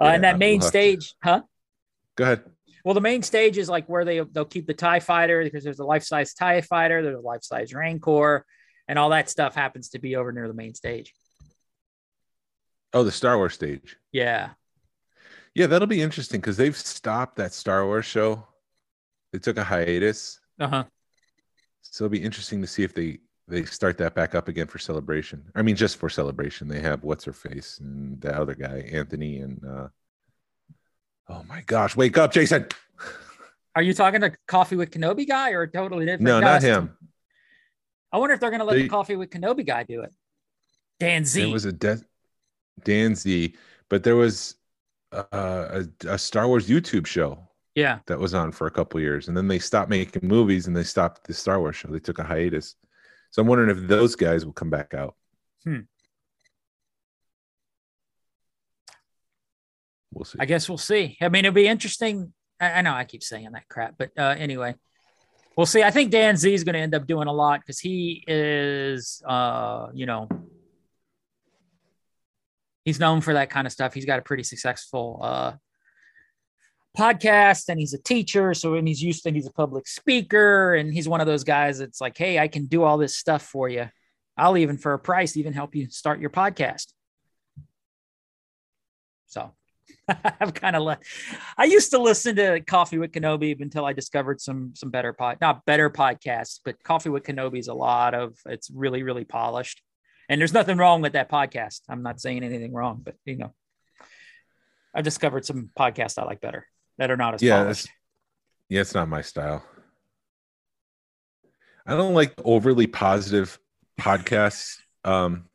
[0.00, 1.42] and that main to- stage, huh?
[2.18, 2.42] Go ahead.
[2.84, 5.78] Well, the main stage is like where they they'll keep the Tie Fighter because there's
[5.78, 8.44] a life size Tie Fighter, there's a life size Rancor,
[8.88, 11.14] and all that stuff happens to be over near the main stage.
[12.92, 13.96] Oh, the Star Wars stage.
[14.10, 14.50] Yeah,
[15.54, 18.46] Yeah, that'll be interesting because they've stopped that Star Wars show.
[19.32, 20.40] They took a hiatus.
[20.58, 20.84] uh huh.
[21.82, 24.78] So it'll be interesting to see if they they start that back up again for
[24.78, 25.44] celebration.
[25.54, 29.38] I mean, just for celebration, they have what's her face and the other guy, Anthony,
[29.38, 29.88] and uh
[31.28, 32.66] oh my gosh, wake up, Jason!
[33.74, 36.22] Are you talking to Coffee with Kenobi guy or a totally different?
[36.24, 36.96] No, not him.
[38.10, 40.12] I wonder if they're going to let They- the Coffee with Kenobi guy do it.
[40.98, 41.42] Dan Z.
[41.48, 42.02] It was a de-
[42.82, 43.54] Dan Z,
[43.88, 44.56] but there was
[45.12, 47.38] uh, a, a Star Wars YouTube show
[47.74, 50.76] yeah, that was on for a couple years, and then they stopped making movies and
[50.76, 51.88] they stopped the Star Wars show.
[51.88, 52.74] They took a hiatus.
[53.30, 55.14] So I'm wondering if those guys will come back out.
[55.64, 55.80] Hmm.
[60.12, 60.38] We'll see.
[60.40, 61.16] I guess we'll see.
[61.20, 62.32] I mean, it'll be interesting.
[62.60, 64.74] I, I know I keep saying that crap, but uh, anyway,
[65.56, 65.82] we'll see.
[65.82, 69.22] I think Dan Z is going to end up doing a lot because he is,
[69.26, 70.28] uh, you know,
[72.84, 73.92] he's known for that kind of stuff.
[73.92, 75.52] He's got a pretty successful uh,
[76.96, 78.54] podcast, and he's a teacher.
[78.54, 81.78] So, and he's used to he's a public speaker, and he's one of those guys
[81.78, 83.88] that's like, hey, I can do all this stuff for you.
[84.38, 86.86] I'll even for a price even help you start your podcast.
[89.26, 89.52] So
[90.40, 91.02] I've kind of let.
[91.56, 95.38] I used to listen to Coffee with Kenobi until I discovered some some better pod,
[95.40, 98.38] not better podcasts, but Coffee with Kenobi is a lot of.
[98.46, 99.82] It's really really polished,
[100.28, 101.80] and there's nothing wrong with that podcast.
[101.88, 103.54] I'm not saying anything wrong, but you know,
[104.94, 106.66] I've discovered some podcasts I like better
[106.98, 107.84] that are not as yeah, polished.
[107.86, 107.94] it's,
[108.68, 109.64] yeah, it's not my style.
[111.86, 113.58] I don't like overly positive
[113.98, 114.78] podcasts.
[115.04, 115.46] Um,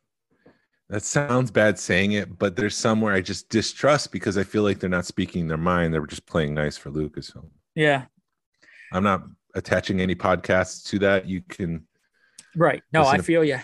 [0.94, 4.78] that sounds bad saying it, but there's somewhere I just distrust because I feel like
[4.78, 5.92] they're not speaking their mind.
[5.92, 7.50] They're just playing nice for Lucasfilm.
[7.74, 8.06] Yeah,
[8.92, 9.24] I'm not
[9.56, 11.28] attaching any podcasts to that.
[11.28, 11.88] You can,
[12.56, 12.84] right.
[12.94, 13.58] No, I to- feel you.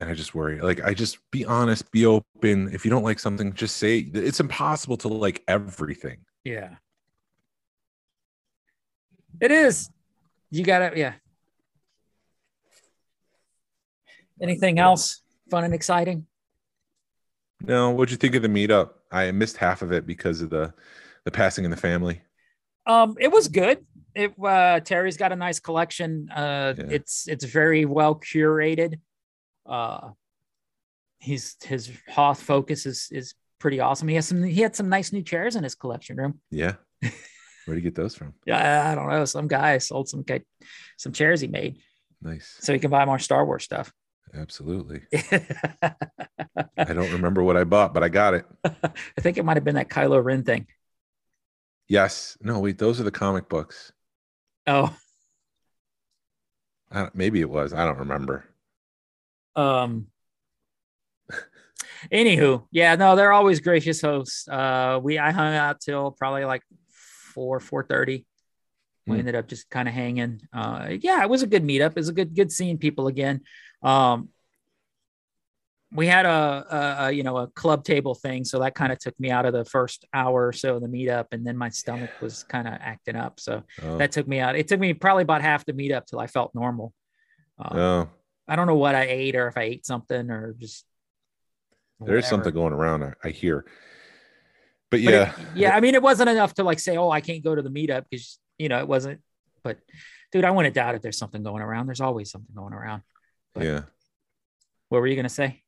[0.00, 0.58] and I just worry.
[0.58, 2.70] Like, I just be honest, be open.
[2.72, 4.16] If you don't like something, just say it.
[4.16, 6.20] it's impossible to like everything.
[6.44, 6.76] Yeah.
[9.38, 9.90] It is.
[10.50, 11.12] You got to, yeah.
[14.40, 16.26] Anything else fun and exciting?
[17.60, 18.90] No, what'd you think of the meetup?
[19.10, 20.74] I missed half of it because of the
[21.24, 22.22] the passing in the family.
[22.86, 23.84] Um, it was good.
[24.14, 26.28] It uh Terry's got a nice collection.
[26.30, 26.84] Uh Yeah.
[26.90, 29.00] it's it's very well curated.
[29.64, 30.10] Uh
[31.18, 34.08] he's his Hoth focus is is pretty awesome.
[34.08, 36.40] He has some he had some nice new chairs in his collection room.
[36.50, 36.74] Yeah.
[37.64, 38.34] Where'd you get those from?
[38.44, 39.24] Yeah, I don't know.
[39.24, 40.24] Some guy sold some
[40.98, 41.78] some chairs he made
[42.22, 42.56] Nice.
[42.60, 43.92] so he can buy more Star Wars stuff.
[44.34, 45.02] Absolutely.
[45.32, 48.44] I don't remember what I bought, but I got it.
[48.64, 50.66] I think it might have been that Kylo Ren thing.
[51.88, 52.36] Yes.
[52.40, 53.92] No, wait, those are the comic books.
[54.66, 54.94] Oh,
[57.14, 57.72] maybe it was.
[57.72, 58.44] I don't remember.
[59.54, 60.08] um.
[62.12, 64.46] Anywho, yeah, no, they're always gracious hosts.
[64.48, 66.62] Uh, we I hung out till probably like
[67.34, 68.26] four four thirty.
[69.06, 69.18] We Hmm.
[69.20, 70.40] ended up just kind of hanging.
[70.52, 71.90] Uh, yeah, it was a good meetup.
[71.90, 73.42] It was a good good seeing people again.
[73.82, 74.30] Um,
[75.92, 76.28] we had a,
[77.00, 79.46] a, a you know a club table thing, so that kind of took me out
[79.46, 82.66] of the first hour or so of the meetup, and then my stomach was kind
[82.66, 84.56] of acting up, so Oh, that took me out.
[84.56, 86.92] It took me probably about half the meetup till I felt normal.
[87.58, 88.08] Um, oh,
[88.48, 90.84] I don't know what I ate or if I ate something or just.
[92.00, 93.02] there's something going around.
[93.04, 93.64] I, I hear.
[94.90, 95.76] But But yeah, it- yeah.
[95.76, 98.04] I mean, it wasn't enough to like say, "Oh, I can't go to the meetup"
[98.10, 99.20] because you know it wasn't.
[99.62, 99.78] But,
[100.30, 101.86] dude, I wouldn't doubt if there's something going around.
[101.86, 103.02] There's always something going around.
[103.56, 103.82] But- yeah.
[104.88, 105.62] What were you gonna say?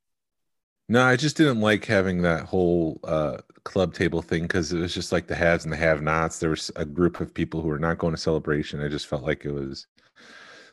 [0.88, 4.94] No, I just didn't like having that whole uh, club table thing because it was
[4.94, 6.38] just like the haves and the have-nots.
[6.38, 8.80] There was a group of people who were not going to celebration.
[8.80, 9.86] I just felt like it was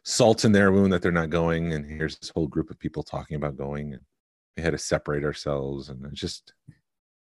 [0.03, 3.03] salt in their wound that they're not going, and here's this whole group of people
[3.03, 4.01] talking about going, and
[4.55, 6.53] we had to separate ourselves, and it just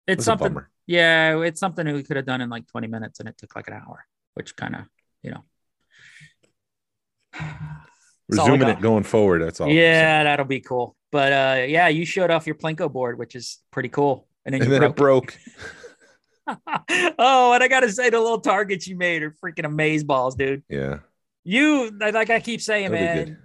[0.07, 0.57] it's was something.
[0.87, 3.67] Yeah, it's something we could have done in like 20 minutes, and it took like
[3.67, 4.83] an hour, which kind of,
[5.25, 5.43] you know.
[8.29, 9.43] We're That's zooming it going forward.
[9.43, 9.69] That's all.
[9.69, 10.97] Yeah, that'll be cool.
[11.13, 14.27] But uh, yeah, you showed off your Plinko board, which is pretty cool.
[14.45, 15.35] And then you And then broke.
[15.35, 15.39] it
[16.47, 16.63] broke.
[17.19, 20.63] oh, and I gotta say, the little targets you made are freaking amaze balls, dude.
[20.69, 20.99] Yeah,
[21.45, 23.39] You like I keep saying, That'll man,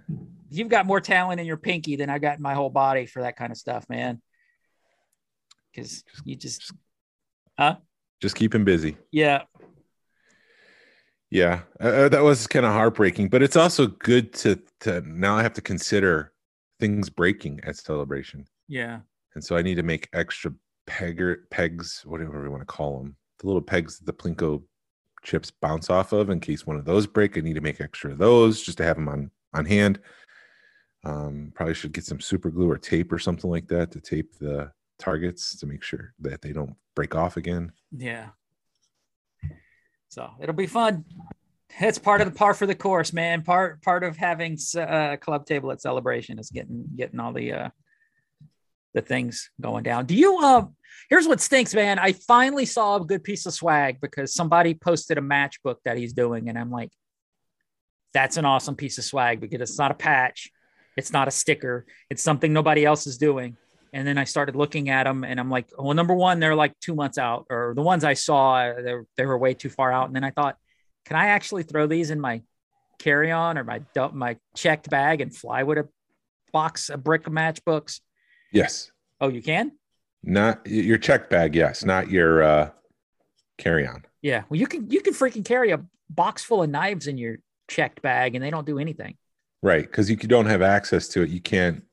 [0.50, 3.22] you've got more talent in your pinky than I got in my whole body for
[3.22, 4.20] that kind of stuff, man.
[5.74, 6.72] Because you just,
[7.58, 7.76] huh?
[8.20, 8.96] just keep him busy.
[9.10, 9.42] yeah,
[11.32, 15.34] Yeah, uh, uh, that was kind of heartbreaking, but it's also good to to now
[15.34, 16.34] I have to consider
[16.78, 19.00] things breaking at celebration, yeah,
[19.34, 20.52] and so I need to make extra
[20.86, 24.62] pegger pegs, whatever we want to call them, the little pegs that the plinko
[25.22, 27.38] chips bounce off of in case one of those break.
[27.38, 30.00] I need to make extra of those just to have them on on hand.
[31.02, 34.38] Um, probably should get some super glue or tape or something like that to tape
[34.38, 37.72] the targets to make sure that they don't break off again.
[37.90, 38.28] yeah.
[40.12, 41.06] So it'll be fun.
[41.80, 43.40] It's part of the par for the course, man.
[43.40, 47.52] Part part of having a uh, club table at celebration is getting getting all the
[47.52, 47.68] uh
[48.92, 50.04] the things going down.
[50.04, 50.66] Do you uh
[51.08, 51.98] here's what stinks, man.
[51.98, 56.12] I finally saw a good piece of swag because somebody posted a matchbook that he's
[56.12, 56.90] doing, and I'm like,
[58.12, 60.50] that's an awesome piece of swag because it's not a patch,
[60.94, 63.56] it's not a sticker, it's something nobody else is doing.
[63.92, 66.78] And then I started looking at them, and I'm like, well, number one, they're like
[66.80, 69.92] two months out, or the ones I saw, they were, they were way too far
[69.92, 70.06] out.
[70.06, 70.56] And then I thought,
[71.04, 72.42] can I actually throw these in my
[72.98, 75.88] carry-on or my my checked bag and fly with a
[76.52, 78.00] box of brick of matchbooks?
[78.52, 79.72] Yes, Oh, you can?
[80.22, 81.54] not your check bag.
[81.54, 82.70] Yes, not your uh,
[83.58, 84.04] carry on.
[84.22, 84.44] Yeah.
[84.48, 88.00] Well, you can you can freaking carry a box full of knives in your checked
[88.02, 89.16] bag and they don't do anything.
[89.62, 91.30] Right, because you don't have access to it.
[91.30, 91.84] You can't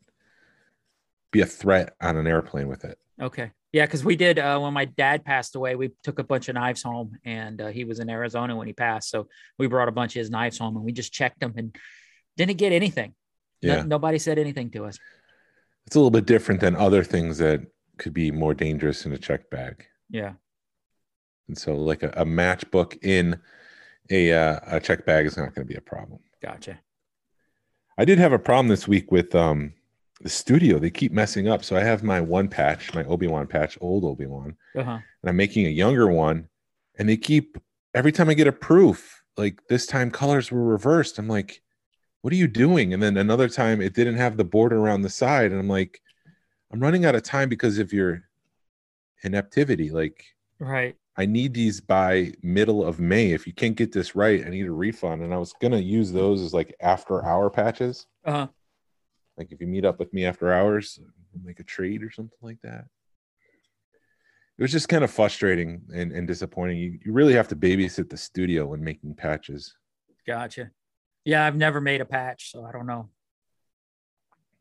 [1.31, 2.97] be a threat on an airplane with it.
[3.21, 3.51] Okay.
[3.71, 5.75] Yeah, because we did uh, when my dad passed away.
[5.75, 8.73] We took a bunch of knives home, and uh, he was in Arizona when he
[8.73, 9.09] passed.
[9.11, 9.27] So
[9.59, 11.75] we brought a bunch of his knives home, and we just checked them and
[12.35, 13.13] didn't get anything.
[13.61, 14.97] No- Yeah, nobody said anything to us.
[15.85, 17.61] it's a little bit different than other things that
[17.97, 19.85] could be more dangerous in a check bag.
[20.09, 20.33] Yeah.
[21.47, 23.39] And so, like a, a matchbook in
[24.09, 26.21] a uh, a check bag is not going to be a problem.
[26.41, 26.79] Gotcha.
[27.99, 29.73] I did have a problem this week with um
[30.21, 30.79] the studio.
[30.79, 31.63] They keep messing up.
[31.63, 34.99] So I have my one patch, my Obi Wan patch, old Obi Wan, Uh huh.
[35.21, 36.49] and I'm making a younger one,
[36.97, 37.57] and they keep
[37.93, 41.17] every time I get a proof, like this time colors were reversed.
[41.19, 41.61] I'm like,
[42.21, 42.93] what are you doing?
[42.93, 46.01] And then another time it didn't have the border around the side, and I'm like,
[46.71, 48.23] I'm running out of time because of your
[49.23, 49.91] ineptivity.
[49.91, 50.25] Like,
[50.59, 50.95] Right.
[51.15, 53.31] I need these by middle of May.
[53.31, 55.21] If you can't get this right, I need a refund.
[55.21, 58.05] And I was gonna use those as like after hour patches.
[58.25, 58.47] Uh huh.
[59.39, 60.99] Like if you meet up with me after hours,
[61.43, 62.85] make a trade or something like that.
[64.57, 66.77] It was just kind of frustrating and, and disappointing.
[66.77, 69.73] You, you really have to babysit the studio when making patches.
[70.27, 70.71] Gotcha.
[71.23, 73.07] Yeah, I've never made a patch, so I don't know.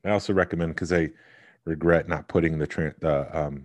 [0.04, 1.10] I also recommend because I
[1.64, 3.64] regret not putting the tra- the um,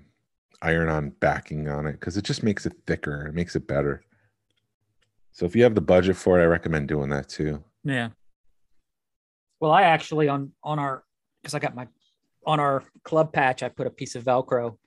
[0.64, 3.28] iron on backing on it because it just makes it thicker.
[3.28, 4.04] It makes it better.
[5.32, 7.64] So if you have the budget for it, I recommend doing that too.
[7.84, 8.10] Yeah.
[9.64, 11.06] Well, I actually on on our
[11.42, 11.88] because I got my
[12.46, 14.78] on our club patch, I put a piece of Velcro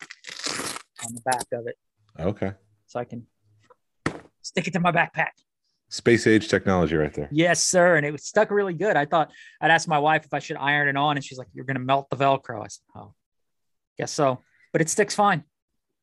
[1.03, 1.77] on the back of it
[2.21, 2.53] Okay.
[2.87, 3.27] so I can
[4.43, 5.31] stick it to my backpack.
[5.89, 7.31] Space age technology right there.
[7.33, 7.97] Yes, sir.
[7.97, 8.97] And it was stuck really good.
[8.99, 9.31] I thought
[9.63, 11.81] I'd ask my wife if I should iron it on, and she's like, "You're gonna
[11.81, 13.15] melt the Velcro." I said, "Oh,
[13.97, 14.43] guess so."
[14.75, 15.45] But it sticks fine.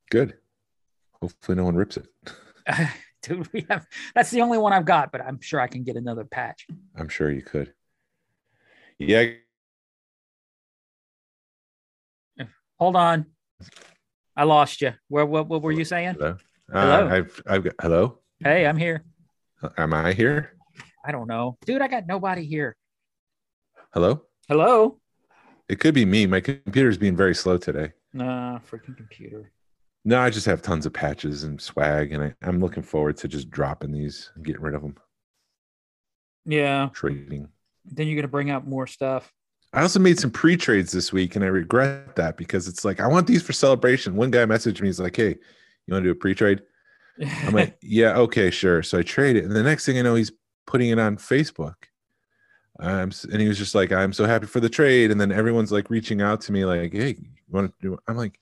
[0.10, 0.34] Good.
[1.22, 2.08] Hopefully, no one rips it.
[3.22, 5.96] Dude, we have that's the only one I've got, but I'm sure I can get
[5.96, 6.66] another patch.
[6.96, 7.72] I'm sure you could.
[9.00, 9.32] Yeah.
[12.80, 13.26] Hold on.
[14.36, 14.94] I lost you.
[15.08, 16.16] Where what, what were you saying?
[16.16, 16.38] Hello.
[16.72, 17.08] Hello?
[17.08, 18.20] Uh, I've I've got hello.
[18.40, 19.06] Hey, I'm here.
[19.78, 20.58] Am I here?
[21.06, 21.58] I don't know.
[21.66, 22.76] Dude, I got nobody here.
[23.94, 24.24] Hello.
[24.48, 25.00] Hello?
[25.70, 26.26] It could be me.
[26.26, 27.92] My computer's being very slow today.
[28.14, 29.52] Nah, freaking computer.
[30.06, 33.28] No, I just have tons of patches and swag, and I, I'm looking forward to
[33.28, 34.98] just dropping these and getting rid of them.
[36.46, 36.90] Yeah.
[36.94, 37.48] Trading.
[37.86, 39.32] Then you're gonna bring out more stuff.
[39.74, 43.00] I also made some pre trades this week, and I regret that because it's like
[43.00, 44.16] I want these for celebration.
[44.16, 46.62] One guy messaged me, he's like, "Hey, you want to do a pre trade?"
[47.20, 50.16] I'm like, "Yeah, okay, sure." So I trade it, and the next thing I know,
[50.16, 50.32] he's
[50.68, 51.76] putting it on Facebook.
[52.80, 55.72] Um, and he was just like, "I'm so happy for the trade," and then everyone's
[55.72, 58.40] like reaching out to me, like, "Hey, you want to do?" I'm like,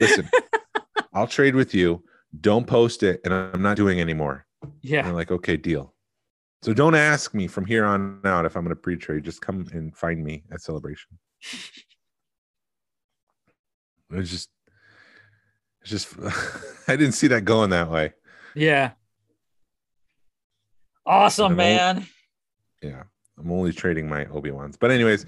[0.00, 0.28] "Listen,
[1.12, 2.02] I'll trade with you.
[2.40, 5.06] Don't post it, and I'm not doing anymore." And yeah.
[5.06, 5.94] I'm like, "Okay, deal."
[6.62, 9.24] So don't ask me from here on out if I'm going to pre-trade.
[9.24, 11.18] Just come and find me at Celebration.
[14.12, 14.50] It was just,
[15.82, 16.14] it's just,
[16.88, 18.12] I didn't see that going that way.
[18.56, 18.90] Yeah.
[21.06, 22.08] Awesome, man.
[22.82, 23.04] Yeah,
[23.38, 24.76] I'm only trading my Obi Wan's.
[24.76, 25.26] But anyways,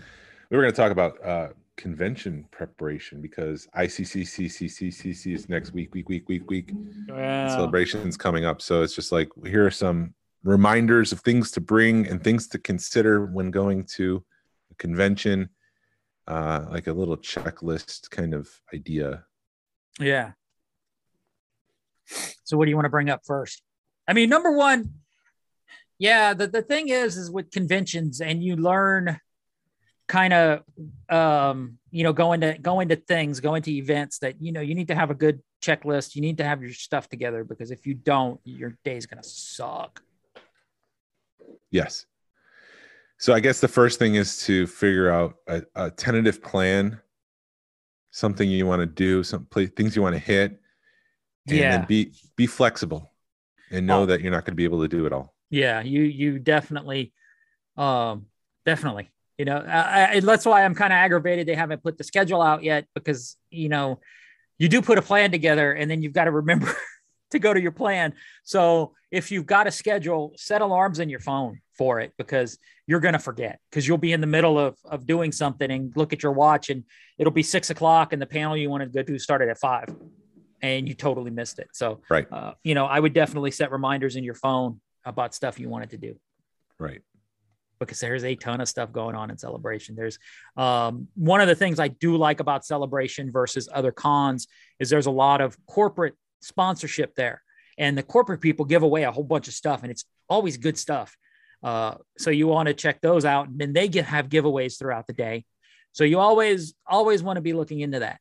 [0.50, 6.08] we were going to talk about uh, convention preparation because ICCCCCCC is next week, week,
[6.08, 6.72] week, week, week.
[7.08, 7.48] Wow.
[7.48, 8.60] celebrations coming up.
[8.60, 10.12] So it's just like here are some
[10.44, 14.24] reminders of things to bring and things to consider when going to
[14.70, 15.48] a convention,
[16.26, 19.24] uh, like a little checklist kind of idea.
[20.00, 20.32] Yeah.
[22.44, 23.62] So what do you want to bring up first?
[24.08, 24.94] I mean, number one,
[25.98, 29.20] yeah, the, the thing is, is with conventions and you learn
[30.08, 30.62] kind of
[31.08, 34.74] um, you know, going to going to things, going to events that you know you
[34.74, 36.14] need to have a good checklist.
[36.14, 40.02] You need to have your stuff together because if you don't, your day's gonna suck.
[41.72, 42.06] Yes.
[43.18, 47.00] So I guess the first thing is to figure out a, a tentative plan,
[48.10, 50.60] something you want to do, some play, things you want to hit,
[51.48, 51.70] and Yeah.
[51.78, 53.12] then be be flexible
[53.70, 54.06] and know Oh.
[54.06, 55.34] that you're not going to be able to do it all.
[55.50, 57.12] Yeah, you you definitely,
[57.76, 58.26] um,
[58.66, 59.10] definitely.
[59.38, 62.42] You know, I, I, that's why I'm kind of aggravated they haven't put the schedule
[62.42, 64.00] out yet because you know,
[64.58, 66.72] you do put a plan together and then you've got to remember
[67.32, 68.14] to go to your plan.
[68.44, 73.00] So if you've got a schedule, set alarms in your phone for it because you're
[73.00, 76.22] gonna forget because you'll be in the middle of of doing something and look at
[76.22, 76.84] your watch and
[77.18, 79.86] it'll be six o'clock and the panel you want to go to started at five
[80.60, 81.68] and you totally missed it.
[81.72, 82.26] So Right.
[82.30, 85.90] uh, you know, I would definitely set reminders in your phone about stuff you wanted
[85.90, 86.18] to do
[86.78, 87.00] Right.
[87.80, 89.96] because there's a ton of stuff going on in celebration.
[89.96, 90.18] There's
[90.56, 94.46] um, one of the things I do like about celebration versus other cons
[94.78, 97.42] is there's a lot of corporate sponsorship there,
[97.78, 100.78] and the corporate people give away a whole bunch of stuff, and it's always good
[100.78, 101.16] stuff.
[101.62, 105.06] Uh, so you want to check those out, and then they get have giveaways throughout
[105.06, 105.44] the day.
[105.92, 108.20] So you always always want to be looking into that.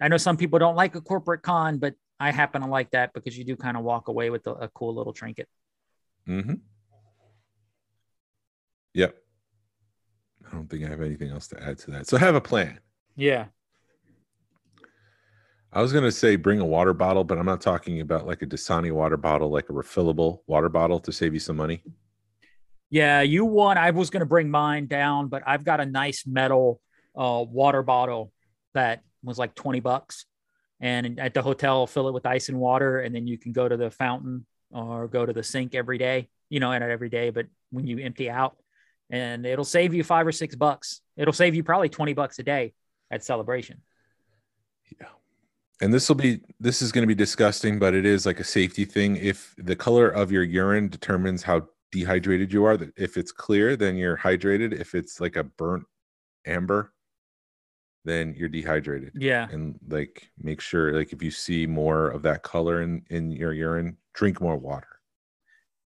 [0.00, 3.12] I know some people don't like a corporate con, but I happen to like that
[3.12, 5.48] because you do kind of walk away with a, a cool little trinket.
[6.26, 6.54] Mm-hmm.
[8.94, 9.14] Yep.
[10.46, 12.08] I don't think I have anything else to add to that.
[12.08, 12.80] So have a plan.
[13.14, 13.46] Yeah.
[15.72, 18.46] I was gonna say bring a water bottle, but I'm not talking about like a
[18.46, 21.82] Dasani water bottle, like a refillable water bottle to save you some money.
[22.90, 23.78] Yeah, you won.
[23.78, 26.80] I was going to bring mine down, but I've got a nice metal
[27.16, 28.32] uh, water bottle
[28.74, 30.26] that was like 20 bucks.
[30.80, 32.98] And at the hotel, fill it with ice and water.
[32.98, 36.28] And then you can go to the fountain or go to the sink every day,
[36.48, 38.56] you know, and not every day, but when you empty out,
[39.08, 41.00] and it'll save you five or six bucks.
[41.16, 42.72] It'll save you probably 20 bucks a day
[43.10, 43.82] at celebration.
[45.80, 48.44] And this will be this is going to be disgusting, but it is like a
[48.44, 49.16] safety thing.
[49.16, 53.76] If the color of your urine determines how dehydrated you are, that if it's clear,
[53.76, 54.78] then you're hydrated.
[54.78, 55.84] If it's like a burnt
[56.46, 56.92] amber,
[58.04, 59.12] then you're dehydrated.
[59.14, 59.48] Yeah.
[59.50, 63.52] And like make sure like if you see more of that color in in your
[63.54, 64.86] urine, drink more water.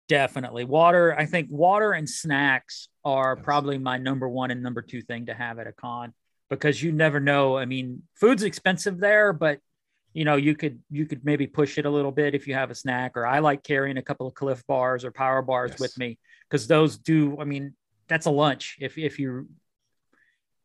[0.09, 0.65] Definitely.
[0.65, 3.45] Water, I think water and snacks are Yes.
[3.45, 6.13] probably my number one and number two thing to have at a con
[6.49, 7.57] because you never know.
[7.57, 9.61] I mean, food's expensive there, but
[10.13, 12.71] you know, you could you could maybe push it a little bit if you have
[12.71, 15.81] a snack, or I like carrying a couple of Clif bars or power bars Yes.
[15.81, 17.75] with me because those do, I mean,
[18.09, 18.77] that's a lunch.
[18.81, 19.49] If if you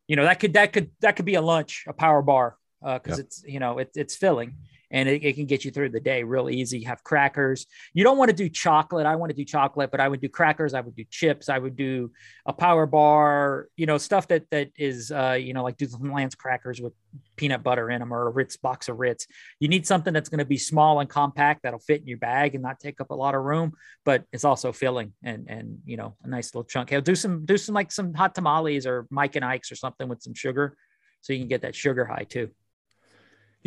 [0.08, 3.00] you know, that could that could that could be a lunch, a power bar, uh,
[3.00, 3.26] because Yep.
[3.26, 4.56] it's you know, it, it's filling.
[4.92, 6.84] And it, it can get you through the day real easy.
[6.84, 7.66] Have crackers.
[7.94, 9.06] You don't want to do chocolate.
[9.06, 10.74] I want to do chocolate, but I would do crackers.
[10.74, 11.50] I would do chips.
[11.50, 12.12] I would do
[12.46, 13.68] a power bar.
[13.76, 16.94] You know, stuff that that is, uh, you know, like do some Lance crackers with
[17.36, 19.28] peanut butter in them or a Ritz box of Ritz.
[19.60, 22.56] You need something that's going to be small and compact that'll fit in your bag
[22.56, 23.74] and not take up a lot of room,
[24.04, 26.90] but it's also filling and and you know a nice little chunk.
[26.90, 30.08] Hey, do some do some like some hot tamales or Mike and Ike's or something
[30.08, 30.78] with some sugar,
[31.22, 32.50] so you can get that sugar high too.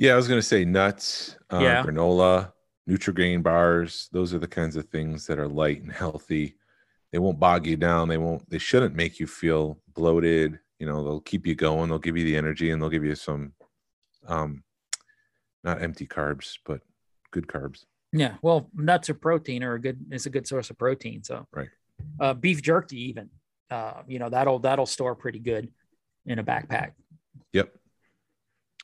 [0.01, 1.83] Yeah, I was going to say nuts, uh, Yeah.
[1.85, 2.53] granola,
[2.89, 4.09] Nutrigrain bars.
[4.13, 6.57] Those are the kinds of things that are light and healthy.
[7.11, 8.09] They won't bog you down.
[8.09, 8.49] They won't.
[8.49, 10.61] They shouldn't make you feel bloated.
[10.79, 11.89] You know, they'll keep you going.
[11.89, 13.53] They'll give you the energy, and they'll give you some,
[14.27, 14.63] um,
[15.65, 16.81] not empty carbs, but
[17.33, 17.85] good carbs.
[18.13, 21.25] Yeah, well, nuts or protein are a good is a good source of protein.
[21.25, 21.69] So Right.
[22.21, 23.31] uh, beef jerky even,
[23.69, 25.71] uh, you know that'll that'll store pretty good
[26.25, 26.93] in a backpack.
[27.53, 27.75] Yep.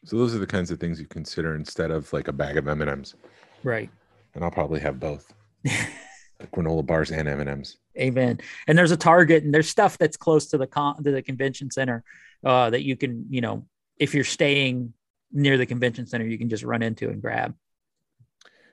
[0.04, 2.68] So those are the kinds of things you consider instead of like a bag of
[2.68, 3.14] M and M's.
[3.62, 3.90] Right.
[4.34, 5.32] And I'll probably have both,
[6.52, 7.78] granola bars and M and M's.
[7.98, 8.40] Amen.
[8.66, 11.70] And there's a Target, and there's stuff that's close to the con- to the convention
[11.70, 12.04] center
[12.44, 13.66] uh, that you can, you know,
[13.98, 14.92] if you're staying
[15.32, 17.54] near the convention center, you can just run into and grab.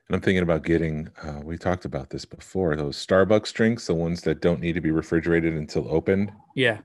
[0.08, 1.10] And I'm thinking about getting.
[1.24, 2.76] Uh, we talked about this before.
[2.76, 6.34] Those Starbucks drinks, the ones that don't need to be refrigerated until opened.
[6.56, 6.80] Yeah.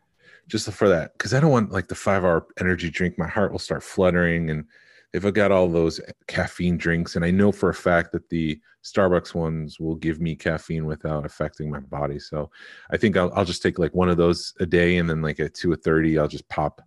[0.48, 3.52] Just for that because i don't want like the five hour energy drink my heart
[3.52, 4.64] will start fluttering and
[5.12, 8.60] if i got all those caffeine drinks and i know for a fact that the
[8.84, 12.50] starbucks ones will give me caffeine without affecting my body so
[12.90, 15.40] i think i'll, I'll just take like one of those a day and then like
[15.40, 16.80] at 2 or 30 i'll just pop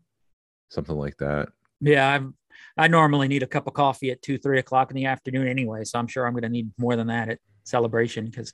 [0.70, 1.50] something like that
[1.82, 2.08] Yeah.
[2.08, 2.36] I'm,
[2.78, 5.84] I normally need a cup of coffee at two, three o'clock in the afternoon anyway.
[5.84, 8.54] So I'm sure I'm going to need more than that at celebration because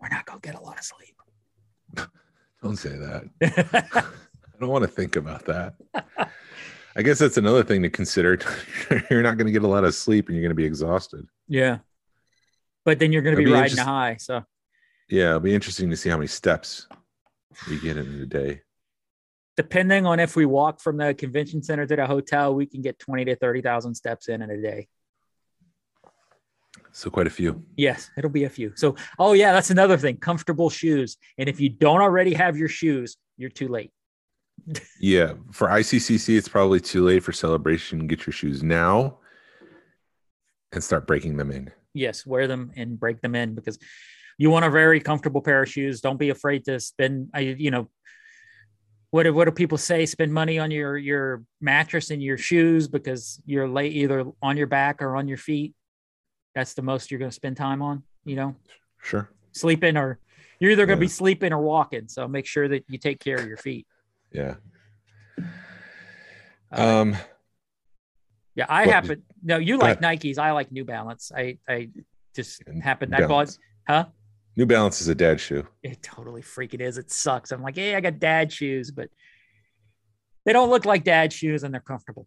[0.00, 1.16] we're not going to get a lot of sleep.
[2.62, 5.74] don't say that i don't want to think about that
[6.96, 8.38] i guess that's another thing to consider
[9.10, 11.26] you're not going to get a lot of sleep and you're going to be exhausted
[11.48, 11.78] yeah.
[12.84, 14.16] But then you're going to be be riding a interest- high.
[14.18, 14.44] So
[15.08, 16.86] yeah it'll be interesting to see how many steps
[17.68, 18.62] you get in a day
[19.56, 22.98] depending on if we walk from the convention center to the hotel, we can get
[22.98, 24.88] 20 to 30,000 steps in in a day.
[26.96, 28.72] So quite a few Yes, it'll be a few.
[28.74, 30.16] So, oh yeah, that's another thing.
[30.16, 31.18] Comfortable shoes.
[31.36, 33.92] And if you don't already have your shoes, you're too late.
[34.98, 38.06] Yeah, for ICCC, it's probably too late for celebration.
[38.06, 39.18] Get your shoes now
[40.72, 41.70] and start breaking them in.
[41.92, 43.78] Yes, wear them and break them in because
[44.38, 46.00] you want a very comfortable pair of shoes.
[46.00, 47.28] Don't be afraid to spend.
[47.34, 47.90] I, you know,
[49.10, 50.06] what do, what do people say?
[50.06, 54.66] Spend money on your your mattress and your shoes because you're late either on your
[54.66, 55.74] back or on your feet.
[56.56, 58.02] That's the most you're going to spend time on.
[58.24, 58.56] You know,
[59.02, 59.30] Sure.
[59.52, 60.18] sleeping or
[60.58, 62.08] you're either going to be sleeping or walking.
[62.08, 63.86] So make sure that you take care of your feet.
[64.32, 64.54] Yeah.
[65.38, 65.42] Uh,
[66.82, 67.16] Um,
[68.54, 69.22] Yeah, I What- happen.
[69.42, 70.38] No, you like Nikes.
[70.38, 71.30] I like New Balance.
[71.36, 71.90] I I
[72.34, 73.10] just happened.
[73.12, 73.58] New I bought, Balance.
[73.86, 74.06] huh?
[74.56, 75.68] New Balance is a dad shoe.
[75.82, 76.96] It totally freaking is.
[76.96, 77.52] It sucks.
[77.52, 79.10] I'm like, hey, I got dad shoes, but
[80.46, 82.26] they don't look like dad shoes and they're comfortable.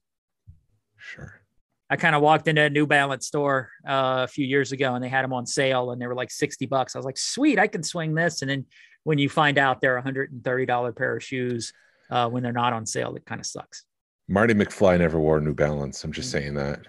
[0.97, 1.41] Sure.
[1.89, 5.03] I kind of walked into a New Balance store uh, a few years ago and
[5.03, 6.95] they had them on sale and they were like 60 bucks.
[6.95, 8.41] I was like, sweet, I can swing this.
[8.41, 8.65] And then
[9.03, 11.73] when you find out they're a $130 pair of shoes
[12.11, 13.85] uh, when they're not on sale, it kind of sucks.
[14.27, 16.03] Marty McFly never wore New Balance.
[16.03, 16.81] I'm just saying that.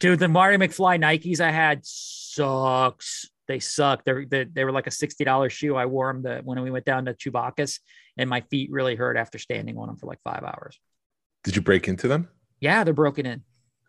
[0.00, 3.30] Dude, the Marty McFly Nikes I had sucks.
[3.48, 4.04] They suck.
[4.04, 5.76] They're, they, they were like a $60 shoe.
[5.76, 7.80] I wore them the, when we went down to Chewbacca's
[8.18, 10.78] and my feet really hurt after standing on them for like five hours.
[11.44, 12.28] Did you break into them?
[12.60, 13.42] Yeah, they're broken in.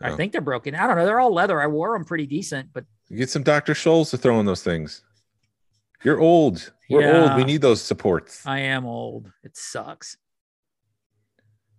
[0.03, 0.15] I Oh.
[0.17, 0.75] think they're broken.
[0.75, 1.05] I don't know.
[1.05, 1.59] They're all leather.
[1.61, 3.73] I wore them pretty decent, but You get some Dr.
[3.73, 5.01] Scholl's to throw in those things.
[6.03, 6.71] You're old.
[6.89, 7.35] We're old.
[7.37, 8.45] We need those supports.
[8.45, 9.31] I am old.
[9.43, 10.17] It sucks.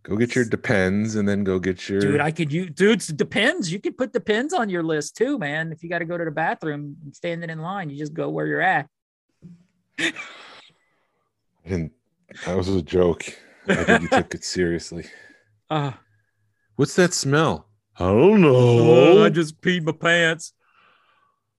[0.05, 2.01] Go get your Depends and then go get your.
[2.01, 3.71] Dude, I could you dudes depends.
[3.73, 5.73] You could put depends on your list too, man.
[5.73, 8.29] If you got to go to the bathroom and standing in line, you just go
[8.31, 8.89] where you're at.
[9.99, 10.13] I
[11.67, 11.93] didn't.
[12.47, 13.25] That was a joke.
[13.69, 15.05] I think you took it seriously.
[15.71, 15.93] Uh,
[16.77, 17.67] What's that smell?
[17.97, 19.25] I don't oh, know.
[19.25, 20.53] I just peed my pants.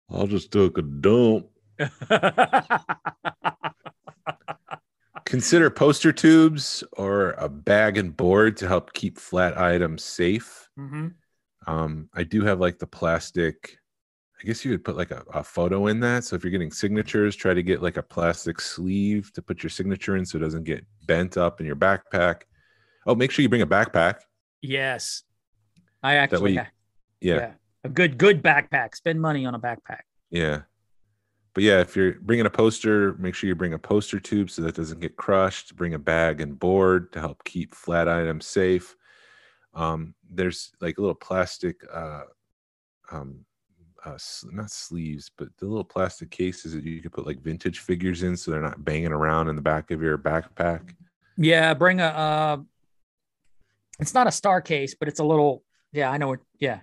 [0.09, 1.47] I'll just took a dump.
[5.25, 10.69] Consider poster tubes or a bag and board to help keep flat items safe.
[10.77, 11.13] Mhm.
[11.67, 13.77] Um, I do have like the plastic.
[14.39, 16.25] I guess you would put like a, a photo in that.
[16.25, 19.69] So if you're getting signatures, try to get like a plastic sleeve to put your
[19.69, 22.41] signature in so it doesn't get bent up in your backpack.
[23.07, 24.19] Oh, make sure you bring a backpack.
[24.61, 25.23] Yes.
[26.05, 26.69] I actually you- ha-
[27.21, 27.53] Yeah.
[27.83, 28.95] a good good backpack.
[28.95, 30.01] Spend money on a backpack.
[30.29, 30.61] Yeah.
[31.53, 34.61] But yeah, if you're bringing a poster, make sure you bring a poster tube so
[34.63, 35.75] that doesn't get crushed.
[35.75, 38.95] Bring a bag and board to help keep flat items safe.
[39.73, 42.23] Um, there's like a little plastic uh,
[43.11, 43.45] um,
[44.03, 44.17] uh,
[44.51, 48.37] not sleeves, but the little plastic cases that you could put like vintage figures in,
[48.37, 50.93] so they're not banging around in the back of your backpack.
[51.37, 52.05] Yeah, bring a.
[52.05, 52.57] Uh,
[53.99, 55.63] it's not a star case, but it's a little.
[55.95, 56.39] Yeah, I know what.
[56.59, 56.81] Yeah,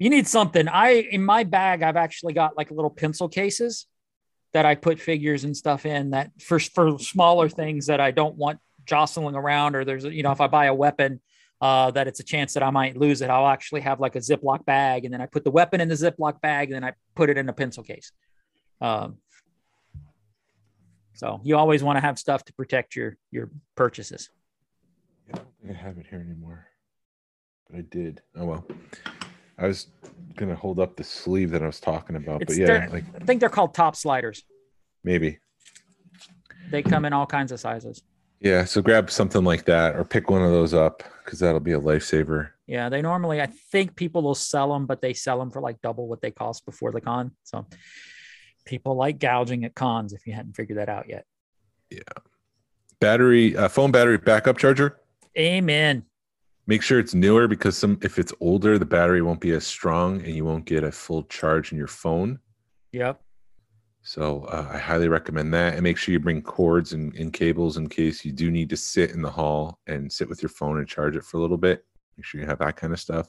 [0.00, 0.66] you need something.
[0.66, 3.86] I in my bag, I've actually got like little pencil cases
[4.52, 6.10] that I put figures and stuff in.
[6.10, 10.32] That for for smaller things that I don't want jostling around, or there's you know
[10.32, 11.20] if I buy a weapon.
[11.60, 13.28] Uh, that it's a chance that I might lose it.
[13.28, 15.94] I'll actually have like a Ziploc bag, and then I put the weapon in the
[15.94, 18.12] Ziploc bag, and then I put it in a pencil case.
[18.80, 19.18] Um,
[21.12, 24.30] so you always want to have stuff to protect your your purchases.
[25.28, 26.66] Yeah, I don't think I have it here anymore,
[27.76, 28.22] I did.
[28.36, 28.66] Oh well.
[29.58, 29.88] I was
[30.36, 33.24] gonna hold up the sleeve that I was talking about, It's but yeah, like I
[33.24, 34.42] think they're called top sliders.
[35.04, 35.38] maybe.
[36.70, 38.02] They come in all kinds of sizes.
[38.40, 41.72] Yeah, so grab something like that or pick one of those up because that'll be
[41.72, 42.50] a lifesaver.
[42.66, 45.80] Yeah, they normally I think people will sell them, but they sell them for like
[45.82, 47.32] double what they cost before the con.
[47.42, 47.66] So
[48.64, 51.26] people like gouging at cons if you hadn't figured that out yet.
[51.90, 51.98] Yeah.
[53.00, 54.98] Battery, uh, phone battery backup charger.
[55.38, 56.04] Amen.
[56.66, 60.20] Make sure it's newer because some if it's older, the battery won't be as strong
[60.22, 62.38] and you won't get a full charge in your phone.
[62.92, 63.20] Yep.
[64.02, 65.74] So uh, I highly recommend that.
[65.74, 68.76] And make sure you bring cords and, and cables in case you do need to
[68.76, 71.56] sit in the hall and sit with your phone and charge it for a little
[71.58, 71.84] bit.
[72.16, 73.28] Make sure you have that kind of stuff.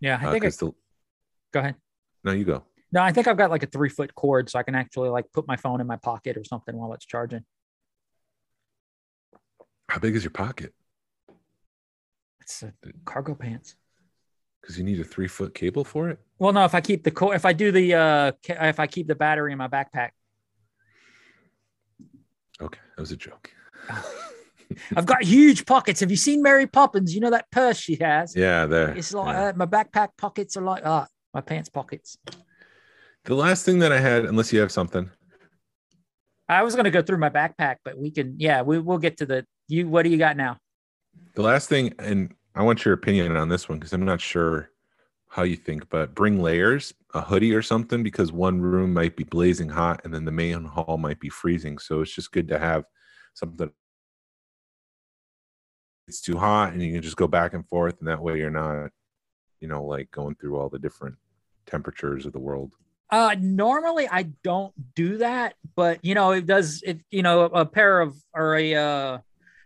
[0.00, 0.72] Yeah, I Uh, think I, 'cause the,
[1.52, 1.76] go ahead.
[2.24, 2.64] no, you go.
[2.90, 5.30] No, I think I've got like a three foot cord so I can actually like
[5.32, 7.44] put my phone in my pocket or something while it's charging.
[9.88, 10.74] How big is your pocket?
[12.48, 12.70] It's uh,
[13.04, 13.76] cargo pants.
[14.62, 16.18] Because you need a three foot cable for it.
[16.38, 19.06] Well, no, if I keep the cord, if I do the, uh, if I keep
[19.06, 20.10] the battery in my backpack,
[22.60, 23.52] Okay, that was a joke.
[24.96, 26.00] I've got huge pockets.
[26.00, 27.14] Have you seen Mary Poppins?
[27.14, 28.34] You know that purse she has?
[28.34, 28.96] Yeah, there.
[28.96, 29.44] It's like yeah.
[29.44, 31.08] uh, my backpack pockets are like that.
[31.32, 32.18] My pants pockets.
[33.24, 35.08] The last thing that I had, unless you have something,
[36.48, 38.34] I was gonna go through my backpack, but we can.
[38.38, 39.46] Yeah, we we'll get to the.
[39.68, 39.88] You.
[39.88, 40.58] What do you got now?
[41.34, 44.72] the last thing, and I want your opinion on this one because I'm not sure
[45.28, 49.22] how you think, but bring layers, a hoodie or something, because one room might be
[49.22, 51.78] blazing hot and then the main hall might be freezing.
[51.78, 52.82] So it's just good to have
[53.34, 53.70] something.
[56.08, 58.50] It's too hot, and you can just go back and forth, and that way you're
[58.50, 58.90] not,
[59.60, 61.14] you know, like going through all the different
[61.66, 62.74] temperatures of the world.
[63.10, 66.82] Uh, normally I don't do that, but you know it does.
[66.82, 69.18] It you know a pair of or a uh,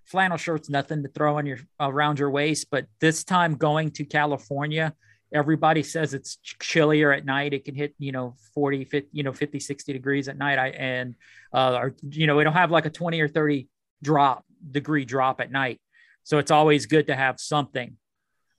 [0.05, 4.05] flannel shirt's nothing to throw on your around your waist, but this time going to
[4.05, 4.95] California,
[5.33, 7.55] everybody says it's chillier at night.
[7.55, 10.59] It can hit you know 40, 50, you know 50, 60 degrees at night.
[10.59, 11.15] I and
[11.53, 13.69] uh, or you know we don't have like a twenty or thirty
[14.03, 15.81] drop degree drop at night,
[16.23, 17.97] so it's always good to have something.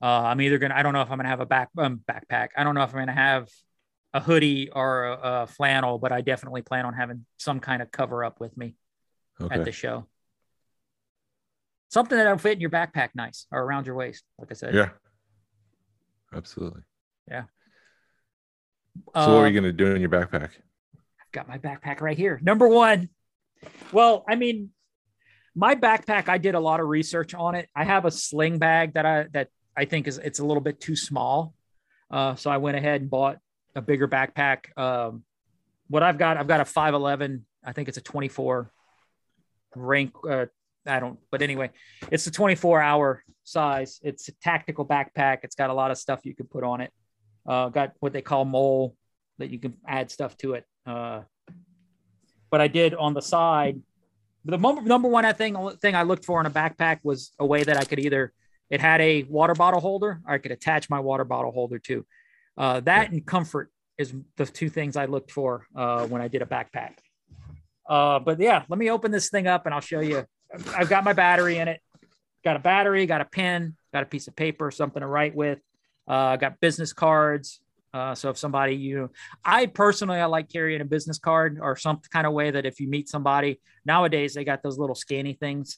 [0.01, 2.49] Uh, I'm either gonna I don't know if I'm gonna have a back um, backpack.
[2.57, 3.49] I don't know if I'm gonna have
[4.13, 7.89] a hoodie or a, a flannel, but I definitely plan on having some kind of
[7.91, 8.75] cover up with me
[9.41, 9.55] Okay.
[9.55, 10.05] at the show.
[11.93, 14.73] Something that'll fit in your backpack nice or around your waist, like I said.
[14.73, 14.89] Yeah.
[16.35, 16.81] Absolutely.
[17.29, 17.43] Yeah.
[19.13, 20.49] So what are you gonna do in your backpack?
[20.55, 22.39] I've got my backpack right here.
[22.41, 23.09] Number one.
[23.91, 24.71] Well, I mean,
[25.53, 27.69] my backpack, I did a lot of research on it.
[27.75, 30.81] I have a sling bag that I that I think is it's a little bit
[30.81, 31.53] too small.
[32.09, 33.37] Uh, so I went ahead and bought
[33.75, 34.75] a bigger backpack.
[34.75, 35.25] Um,
[35.89, 37.45] what I've got, I've got a 511.
[37.63, 38.71] I think it's a 24
[39.75, 40.15] rank.
[40.27, 40.47] Uh,
[40.85, 41.71] I don't, but anyway,
[42.11, 43.99] it's a 24 hour size.
[44.03, 45.39] It's a tactical backpack.
[45.43, 46.91] It's got a lot of stuff you can put on it.
[47.47, 48.95] Uh, got what they call MOLLE
[49.37, 50.65] that you can add stuff to it.
[50.85, 51.21] Uh,
[52.49, 53.81] but I did on the side.
[54.45, 57.77] The number one thing thing I looked for in a backpack was a way that
[57.77, 58.33] I could either
[58.69, 62.05] it had a water bottle holder or I could attach my water bottle holder to.
[62.57, 66.41] Uh, that and comfort is the two things I looked for uh, when I did
[66.41, 66.93] a backpack.
[67.87, 70.25] Uh, but yeah, let me open this thing up and I'll show you.
[70.53, 71.81] I've got my battery in it.
[72.43, 75.59] Got a battery, got a pen, got a piece of paper, something to write with.
[76.07, 77.61] Uh, got business cards.
[77.93, 79.11] Uh, so if somebody you,
[79.45, 82.79] I personally I like carrying a business card or some kind of way that if
[82.79, 85.77] you meet somebody nowadays they got those little scanny things,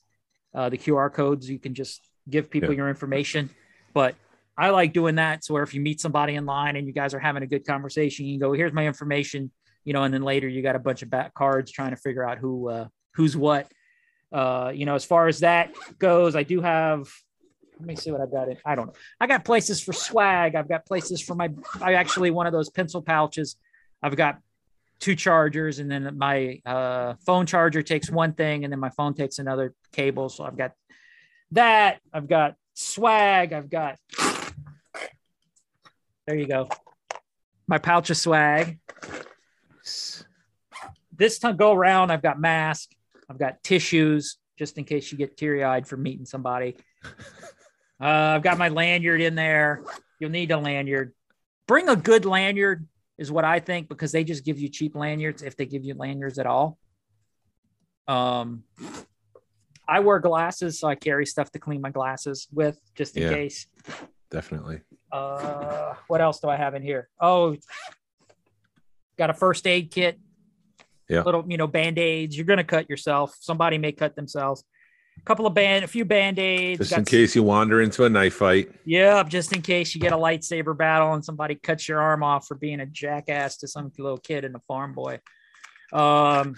[0.53, 2.77] uh, the QR codes you can just give people Yeah.
[2.77, 3.49] your information.
[3.93, 4.15] But
[4.57, 5.43] I like doing that.
[5.43, 7.65] So where if you meet somebody in line and you guys are having a good
[7.67, 9.51] conversation, you can go, here's my information,
[9.83, 12.27] you know, and then later you got a bunch of back cards trying to figure
[12.27, 13.69] out who uh, who's what.
[14.35, 17.07] Uh, you know, as far as that goes, I do have.
[17.79, 18.49] Let me see what I've got.
[18.49, 18.93] In, I don't know.
[19.19, 20.55] I got places for swag.
[20.55, 21.49] I've got places for my.
[21.81, 23.55] I actually one of those pencil pouches.
[24.03, 24.39] I've got
[24.99, 29.13] two chargers, and then my uh, phone charger takes one thing, and then my phone
[29.13, 30.27] takes another cable.
[30.27, 30.73] So I've got
[31.51, 32.01] that.
[32.11, 33.53] I've got swag.
[33.53, 33.97] I've got
[36.27, 36.67] There you go.
[37.67, 38.79] My pouch of swag.
[41.17, 42.91] This time go around, I've got mask,
[43.29, 46.75] I've got tissues just in case you get teary eyed from meeting somebody.
[47.97, 49.81] Uh, I've got my lanyard in there.
[50.19, 51.13] You'll need a lanyard.
[51.65, 52.85] Bring a good lanyard,
[53.17, 55.93] is what I think, because they just give you cheap lanyards if they give you
[55.93, 56.77] lanyards at all.
[58.05, 58.63] Um,
[59.87, 63.29] I wear glasses, so I carry stuff to clean my glasses with just in Yeah.
[63.29, 63.65] case.
[64.29, 64.81] Definitely.
[65.09, 67.07] Uh, what else do I have in here?
[67.21, 67.55] Oh,
[69.17, 70.19] got a first aid kit.
[71.09, 71.21] Yeah.
[71.21, 72.35] Little, you know, band aids.
[72.35, 73.35] You're gonna cut yourself.
[73.39, 74.63] Somebody may cut themselves.
[75.17, 76.79] A couple of band, a few band aids.
[76.79, 78.71] Just in case you wander into a knife fight.
[78.85, 82.47] Yeah, just in case you get a lightsaber battle and somebody cuts your arm off
[82.47, 85.19] for being a jackass to some little kid and a farm boy.
[85.93, 86.55] Um,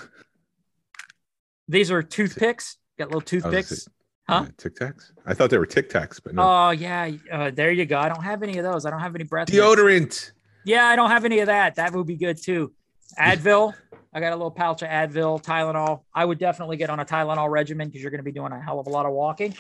[1.68, 2.78] these are toothpicks.
[2.98, 3.88] Got little I was gonna toothpicks.
[4.30, 4.46] Huh?
[4.46, 5.12] uh, Tic Tacs?
[5.26, 6.42] I thought they were Tic Tacs, but no.
[6.44, 7.98] Oh yeah, uh, there you go.
[7.98, 8.86] I don't have any of those.
[8.86, 9.48] I don't have any breath.
[9.48, 10.32] Deodorant.
[10.66, 11.76] Yeah, I don't have any of that.
[11.76, 12.74] That would be good too.
[13.18, 13.74] Advil.
[14.18, 16.02] I got a little pouch of Advil, Tylenol.
[16.12, 18.60] I would definitely get on a Tylenol regimen because you're going to be doing a
[18.60, 19.54] hell of a lot of walking.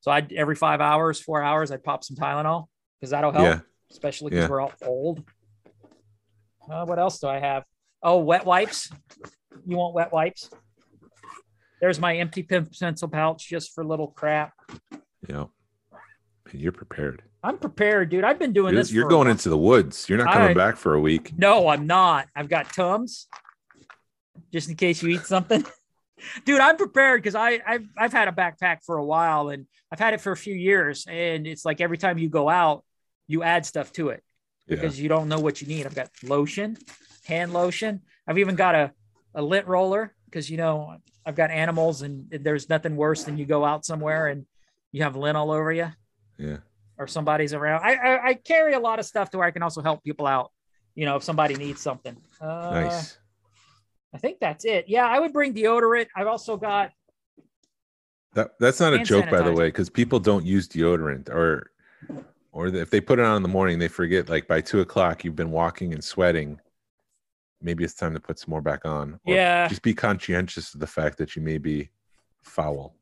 [0.00, 2.66] So I every five hours, four hours, I'd pop some Tylenol
[3.00, 3.60] because that'll help, Yeah.
[3.90, 4.50] especially because Yeah.
[4.50, 5.24] we're all old.
[6.70, 7.64] Uh, what else do I have?
[8.02, 8.92] Oh, wet wipes.
[9.66, 10.50] You want wet wipes?
[11.80, 14.52] There's my empty pen- pencil pouch just for little crap.
[15.26, 15.44] Yeah.
[16.52, 17.22] You're prepared.
[17.42, 18.24] I'm prepared, dude.
[18.24, 18.92] I've been doing You're, this.
[18.92, 20.10] you're going into the woods.
[20.10, 21.32] You're not coming I- back for a week.
[21.38, 22.28] No, I'm not.
[22.36, 23.28] I've got Tums,
[24.52, 25.64] just in case you eat something.
[26.44, 30.00] Dude, I'm prepared because I I've I've had a backpack for a while and I've
[30.00, 31.06] had it for a few years.
[31.08, 32.84] And it's like every time you go out,
[33.28, 34.22] you add stuff to it
[34.66, 34.74] Yeah.
[34.76, 35.86] because you don't know what you need.
[35.86, 36.76] I've got lotion,
[37.24, 38.00] hand lotion.
[38.26, 38.92] I've even got a,
[39.34, 43.44] a lint roller because you know I've got animals and there's nothing worse than you
[43.46, 44.44] go out somewhere and
[44.92, 45.88] you have lint all over you
[46.36, 46.56] Yeah.
[46.98, 47.82] or somebody's around.
[47.84, 50.26] I, I I carry a lot of stuff to where I can also help people
[50.26, 50.50] out.
[50.96, 52.16] You know, if somebody needs something.
[52.40, 53.18] Uh, Nice.
[54.14, 54.86] I think that's it.
[54.88, 56.06] Yeah, I would bring deodorant.
[56.16, 56.90] I've also got.
[58.34, 61.70] That that's not a joke, by the way, because people don't use deodorant, or
[62.52, 64.28] or if they put it on in the morning, they forget.
[64.28, 66.60] Like by two o'clock, you've been walking and sweating.
[67.60, 69.14] Maybe it's time to put some more back on.
[69.24, 69.66] Or Yeah.
[69.68, 71.90] Just be conscientious of the fact that you may be
[72.42, 72.94] foul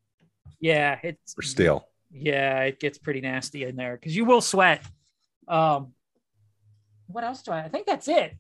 [0.61, 1.88] Yeah, it's or stale.
[2.11, 4.82] Yeah, it gets pretty nasty in there because you will sweat.
[5.48, 5.92] Um,
[7.09, 7.64] what else do I?
[7.64, 8.36] I think that's it.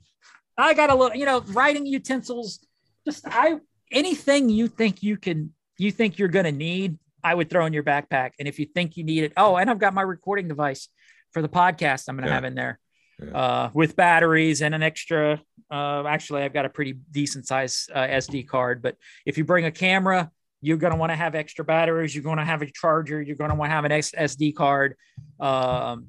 [0.58, 2.66] I got a little, you know, writing utensils.
[3.04, 3.56] Just I
[3.92, 7.82] anything you think you can, you think you're gonna need, I would throw in your
[7.84, 8.32] backpack.
[8.38, 10.88] And if you think you need it, oh, and I've got my recording device
[11.32, 12.08] for the podcast.
[12.08, 12.34] I'm gonna Yeah.
[12.34, 12.78] have in there
[13.22, 13.30] Yeah.
[13.36, 15.40] uh, with batteries and an extra.
[15.70, 18.82] Uh, actually, I've got a pretty decent size uh, SD card.
[18.82, 20.30] But if you bring a camera,
[20.62, 22.14] you're going to want to have extra batteries.
[22.14, 23.20] You're going to have a charger.
[23.20, 24.96] You're going to want to have an SD card.
[25.38, 26.08] Um,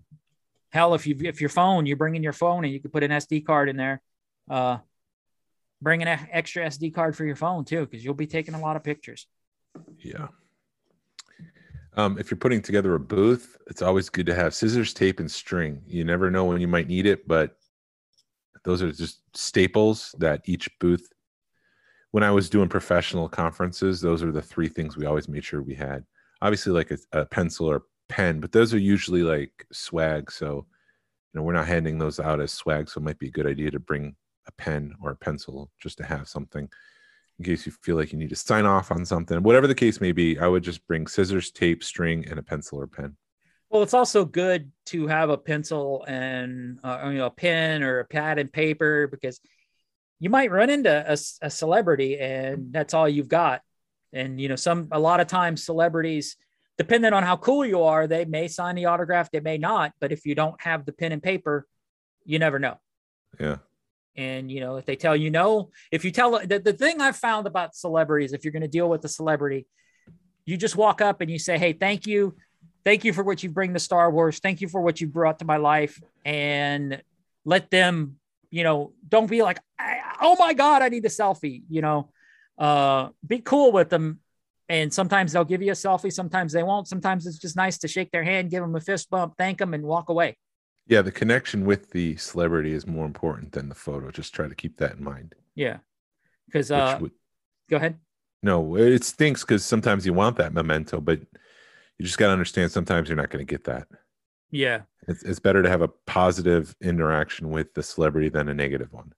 [0.72, 3.04] hell, if you if your phone, you bring in your phone and you can put
[3.04, 4.02] an SD card in there.
[4.50, 4.78] Uh,
[5.82, 8.76] bring an extra SD card for your phone too, because you'll be taking a lot
[8.76, 9.28] of pictures.
[10.00, 10.28] Yeah.
[11.96, 15.30] Um, if you're putting together a booth, it's always good to have scissors, tape, and
[15.30, 15.82] string.
[15.88, 17.58] You never know when you might need it, but
[18.64, 21.12] those are just staples that each booth.
[22.12, 25.62] When I was doing professional conferences, those are the three things we always made sure
[25.62, 26.06] we had.
[26.42, 30.32] Obviously, like a, a pencil or pen, but those are usually like swag.
[30.32, 30.68] So,
[31.34, 32.90] you know, we're not handing those out as swag.
[32.90, 34.16] So, it might be a good idea to bring
[34.48, 36.70] a pen or a pencil just to have something
[37.40, 39.44] in case you feel like you need to sign off on something.
[39.44, 42.80] Whatever the case may be, I would just bring scissors, tape, string, and a pencil
[42.80, 43.16] or pen.
[43.70, 48.00] Well, it's also good to have a pencil and uh, you know a pen or
[48.00, 49.40] a pad and paper because
[50.20, 51.06] you might run into
[51.42, 53.62] a celebrity and that's all you've got.
[54.14, 56.38] And you know, some a lot of times celebrities,
[56.78, 59.92] depending on how cool you are, they may sign the autograph, they may not.
[60.00, 61.68] But if you don't have the pen and paper,
[62.24, 62.80] you never know.
[63.40, 63.58] Yeah.
[64.18, 67.16] And you know, if they tell you no, if you tell the, the thing I've
[67.16, 69.68] found about celebrities, if you're going to deal with a celebrity,
[70.46, 72.36] you just walk up and you say, Hey, thank you.
[72.84, 74.40] Thank you for what you bring to Star Wars.
[74.40, 76.02] Thank you for what you brought to my life.
[76.26, 77.02] And
[77.44, 78.18] let them,
[78.50, 79.60] you know, don't be like,
[80.22, 82.10] oh my God, I need a selfie, you know,
[82.58, 84.20] uh, be cool with them.
[84.70, 86.12] And sometimes they'll give you a selfie.
[86.12, 86.88] Sometimes they won't.
[86.88, 89.74] Sometimes it's just nice to shake their hand, give them a fist bump, thank them
[89.74, 90.38] and walk away.
[90.88, 91.02] Yeah.
[91.02, 94.12] The connection with the celebrity is more important than the photo.
[94.12, 95.36] Just try to keep that in mind.
[95.56, 95.78] Yeah.
[96.52, 97.12] Cause, uh, would,
[97.70, 97.98] go ahead.
[98.42, 102.72] no, it stinks because sometimes you want that memento, but you just got to understand
[102.72, 103.88] sometimes you're not going to get that.
[104.50, 104.82] Yeah.
[105.08, 109.14] It's, it's better to have a positive interaction with the celebrity than a negative one.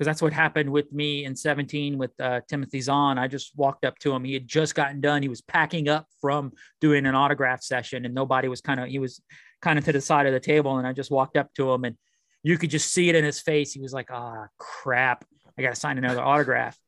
[0.00, 3.18] Because that's what happened with me in 17 with uh, Timothy Zahn.
[3.18, 4.24] I just walked up to him.
[4.24, 5.20] He had just gotten done.
[5.20, 8.98] He was packing up from doing an autograph session, and nobody was kind of he
[8.98, 9.20] was
[9.60, 10.78] kind of to the side of the table.
[10.78, 11.96] And I just walked up to him, and
[12.42, 13.74] you could just see it in his face.
[13.74, 15.26] He was like, "Ah, crap,
[15.58, 16.78] I got to sign another autograph,"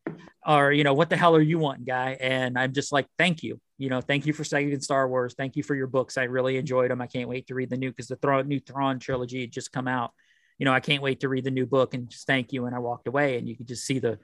[0.47, 3.43] or you know, "What the hell are you wanting, guy?" And I'm just like, "Thank
[3.43, 5.35] you, you know, thank you for saving Star Wars.
[5.37, 6.17] Thank you for your books.
[6.17, 7.03] I really enjoyed them.
[7.03, 9.87] I can't wait to read the new because the new Thrawn trilogy had just come
[9.87, 10.13] out.
[10.63, 12.77] You know, I can't wait to read the new book and just thank you." And
[12.77, 14.21] I walked away, and you could just see the,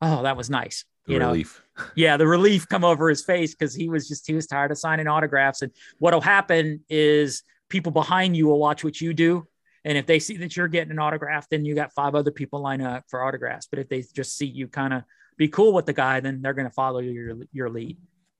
[0.00, 0.84] oh, that was nice.
[1.06, 1.34] The you know,
[1.96, 4.78] yeah, the relief come over his face because he was just he was tired of
[4.78, 5.62] signing autographs.
[5.62, 9.48] And what'll happen is people behind you will watch what you do.
[9.84, 12.60] And if they see that you're getting an autograph, then you got five other people
[12.60, 13.66] line up for autographs.
[13.66, 15.02] But if they just see you kind of
[15.36, 17.98] be cool with the guy, then they're going to follow your your lead.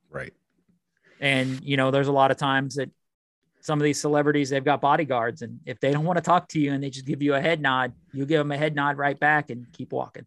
[0.08, 0.34] Right.
[1.18, 2.90] And you know, there's a lot of times that
[3.62, 6.60] some of these celebrities they've got bodyguards, and if they don't want to talk to
[6.60, 8.96] you and they just give you a head nod, you give them a head nod
[8.98, 10.26] right back and keep walking.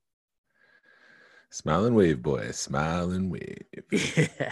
[1.49, 2.51] Smile and wave, boy.
[2.51, 3.65] Smile and wave.
[4.17, 4.51] Yeah.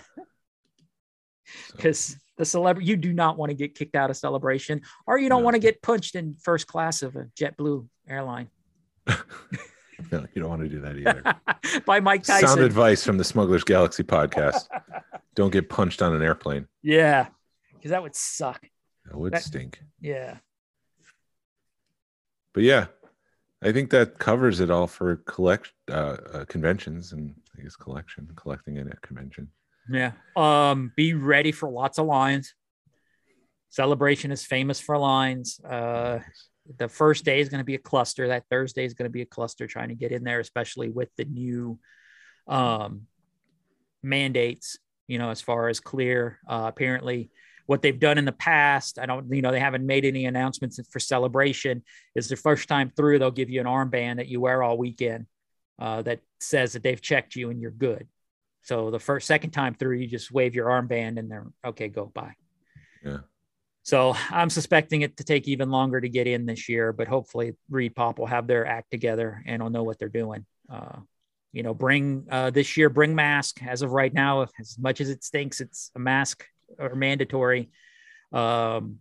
[1.68, 5.18] So, because the celebrity you do not want to get kicked out of celebration or
[5.18, 5.46] you don't No.
[5.46, 8.48] want to get punched in first class of a JetBlue airline
[9.08, 11.82] no, you don't want to do that either.
[11.86, 12.48] by Mike Tyson.
[12.48, 14.68] Sound advice from the Smugglers Galaxy podcast.
[15.36, 16.68] Don't get punched on an airplane.
[16.82, 17.28] yeah,
[17.74, 18.66] because that would suck.
[19.12, 19.84] That would That- stink.
[20.00, 20.38] Yeah,
[22.54, 22.88] But yeah,
[23.62, 28.30] I think that covers it all for collect uh, uh, conventions and I guess collection,
[28.36, 29.52] collecting it at convention.
[29.90, 30.14] yeah.
[30.36, 32.54] Um, be ready for lots of lines.
[33.70, 35.60] Celebration is famous for lines.
[35.62, 36.20] Uh,
[36.78, 38.28] the first day is going to be a cluster.
[38.30, 41.10] That Thursday is going to be a cluster trying to get in there, especially with
[41.18, 41.80] the new
[42.48, 43.08] um,
[44.04, 46.40] mandates, you know, as far as clear.
[46.48, 47.30] Uh, apparently,
[47.66, 50.80] what they've done in the past, I don't, you know, they haven't made any announcements
[50.90, 51.84] for celebration.
[52.16, 55.26] Is the first time through, they'll give you an armband that you wear all weekend
[55.80, 58.08] uh, that says that they've checked you and you're good.
[58.64, 62.06] So the first, second time through, you just wave your armband and they're okay, go
[62.06, 62.36] bye.
[63.04, 63.20] Yeah.
[63.84, 67.56] So I'm suspecting it to take even longer to get in this year, but hopefully
[67.72, 70.46] ReedPop will have their act together and will know what they're doing.
[70.70, 71.00] Uh,
[71.52, 73.62] you know, bring uh, this year, bring mask.
[73.64, 76.46] As of right now, as much as it stinks, it's a mask
[76.80, 77.70] or mandatory.
[78.32, 79.00] Um,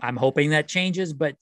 [0.00, 1.36] I'm hoping that changes, but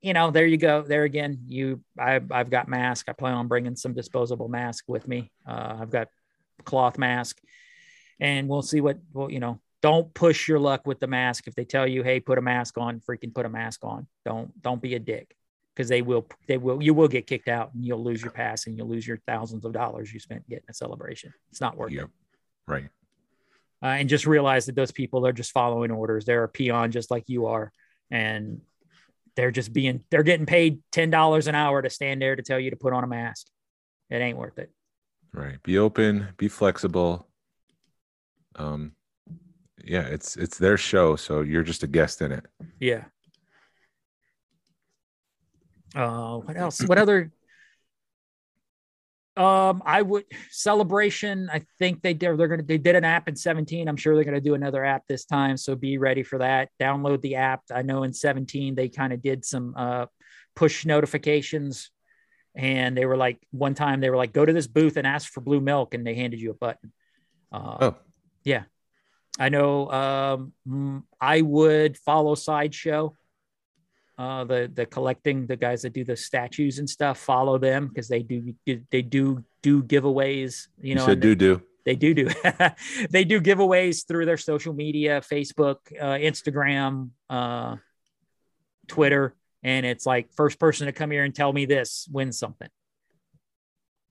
[0.00, 0.82] you know, there you go.
[0.82, 3.08] There again, you, I, I've got mask.
[3.08, 5.32] I plan on bringing some disposable mask with me.
[5.46, 6.08] Uh, I've got
[6.64, 7.38] cloth mask,
[8.20, 8.98] and we'll see what.
[9.12, 11.48] Well, you know, don't push your luck with the mask.
[11.48, 14.06] If they tell you, "Hey, put a mask on," freaking put a mask on.
[14.24, 15.34] Don't don't be a dick
[15.78, 18.66] because they will they will you will get kicked out and you'll lose your pass
[18.66, 21.32] and you'll lose your thousands of dollars you spent getting a celebration.
[21.50, 22.04] It's not worth Yep.
[22.04, 22.10] it.
[22.66, 22.88] Right.
[23.82, 26.24] Uh, and just realize that those people are just following orders.
[26.24, 27.72] They're a peon just like you are,
[28.10, 28.60] and
[29.36, 32.58] they're just being they're getting paid ten dollars an hour to stand there to tell
[32.58, 33.46] you to put on a mask.
[34.10, 34.72] It ain't worth it.
[35.32, 35.62] Right.
[35.62, 37.28] Be open, be flexible.
[38.56, 38.92] Um
[39.84, 42.44] yeah, it's it's their show, so you're just a guest in it.
[42.80, 43.04] Yeah.
[45.94, 46.82] Uh, what else?
[46.82, 47.30] What other?
[49.38, 51.48] Um, I would celebration.
[51.52, 52.36] I think they did.
[52.36, 52.64] They're gonna.
[52.64, 53.88] They did an app in 17.
[53.88, 55.56] I'm sure they're gonna do another app this time.
[55.56, 56.70] So be ready for that.
[56.80, 57.62] Download the app.
[57.72, 60.06] I know in 17 they kind of did some uh,
[60.56, 61.90] push notifications,
[62.56, 65.32] and they were like one time they were like, go to this booth and ask
[65.32, 66.92] for blue milk, and they handed you a button.
[67.52, 67.94] Uh, Oh,
[69.38, 73.14] I know um, I would follow Sideshow.
[74.18, 78.08] Uh, the the collecting the guys that do the statues and stuff follow them because
[78.08, 78.52] they do
[78.90, 81.62] they do do giveaways you you, know said and do do.
[81.84, 82.28] they do do
[83.10, 87.76] they do giveaways through their social media facebook uh, instagram uh,
[88.88, 92.68] twitter and it's like first person to come here and tell me this wins something.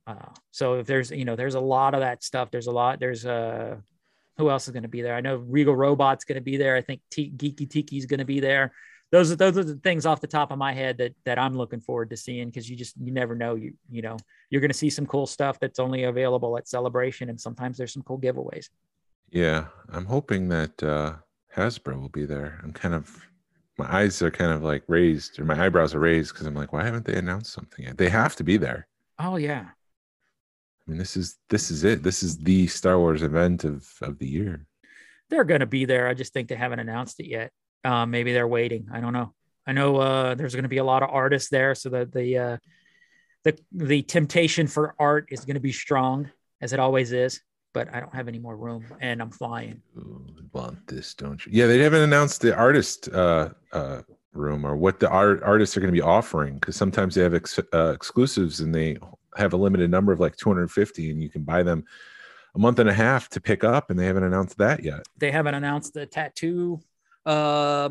[0.05, 2.51] Uh, so if there's you know there's a lot of that stuff.
[2.51, 3.77] There's a lot there's uh
[4.37, 5.15] who else is going to be there?
[5.15, 6.75] I know regal robot's going to be there.
[6.75, 8.71] I think T- geeky tiki's going to be there
[9.11, 11.55] those are those are the things off the top of my head that that i'm
[11.55, 14.17] looking forward to seeing because you just you never know you you know
[14.49, 17.93] you're going to see some cool stuff that's only available at celebration and sometimes there's
[17.93, 18.69] some cool giveaways
[19.31, 21.13] Yeah, I'm hoping that uh
[21.55, 22.59] Hasbro will be there.
[22.63, 23.05] I'm kind of
[23.77, 26.71] my eyes are kind of like raised or my eyebrows are raised because I'm like,
[26.73, 27.97] why haven't they announced something yet?
[27.97, 28.87] They have to be there.
[29.19, 32.01] oh yeah I mean, this is this is it.
[32.03, 34.65] This is the Star Wars event of of the year.
[35.29, 37.51] they're going to be there i just think they haven't announced it yet
[37.83, 39.33] uh, maybe they're waiting i don't know
[39.65, 42.37] i know uh, there's going to be a lot of artists there so that the
[42.37, 42.57] uh,
[43.43, 46.29] the the temptation for art is going to be strong
[46.61, 47.41] as it always is
[47.73, 50.25] but i don't have any more room and i'm flying Ooh,
[50.57, 51.51] want this, don't you?
[51.53, 54.01] Yeah, they haven't announced the artist uh, uh,
[54.33, 57.33] room or what the art artists are going to be offering because sometimes they have
[57.33, 58.97] ex- uh, exclusives and they
[59.35, 61.83] have a limited number of like 250 and you can buy them
[62.55, 65.01] a month and a half to pick up and they haven't announced that yet.
[65.17, 66.79] they haven't announced the tattoo
[67.27, 67.89] uh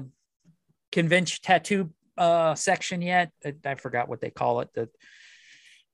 [0.92, 3.30] convention tattoo uh, section yet.
[3.44, 4.70] I, I forgot what they call it.
[4.74, 4.88] The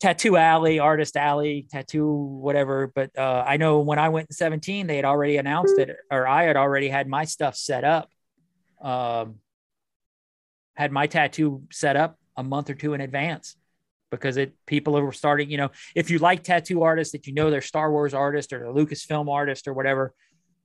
[0.01, 2.91] tattoo alley, artist alley, tattoo, whatever.
[2.95, 6.27] But uh, I know when I went in 17, they had already announced it, or
[6.27, 8.09] I had already had my stuff set up.
[8.81, 9.37] Um,
[10.75, 13.57] had my tattoo set up a month or two in advance
[14.11, 17.51] because it people were starting, you know, if you like tattoo artists that you know
[17.51, 20.15] they're Star Wars artist or the Lucasfilm artist or whatever,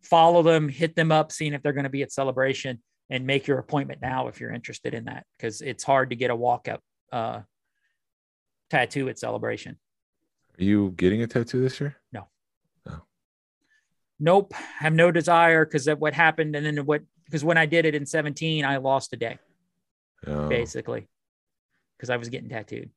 [0.02, 3.48] follow them, hit them up, seeing if they're going to be at celebration and make
[3.48, 6.68] your appointment now if you're interested in that because it's hard to get a walk
[6.68, 6.82] up
[7.12, 7.42] uh,
[8.70, 9.78] tattoo at celebration.
[10.60, 11.96] Are you getting a tattoo this year?
[12.12, 12.28] No.
[12.86, 13.04] No.
[14.20, 17.86] Nope, have no desire because of what happened and then what because when I did
[17.86, 19.38] it in 17, I lost a day
[20.26, 21.08] Oh, basically
[21.98, 22.90] because I was getting tattooed.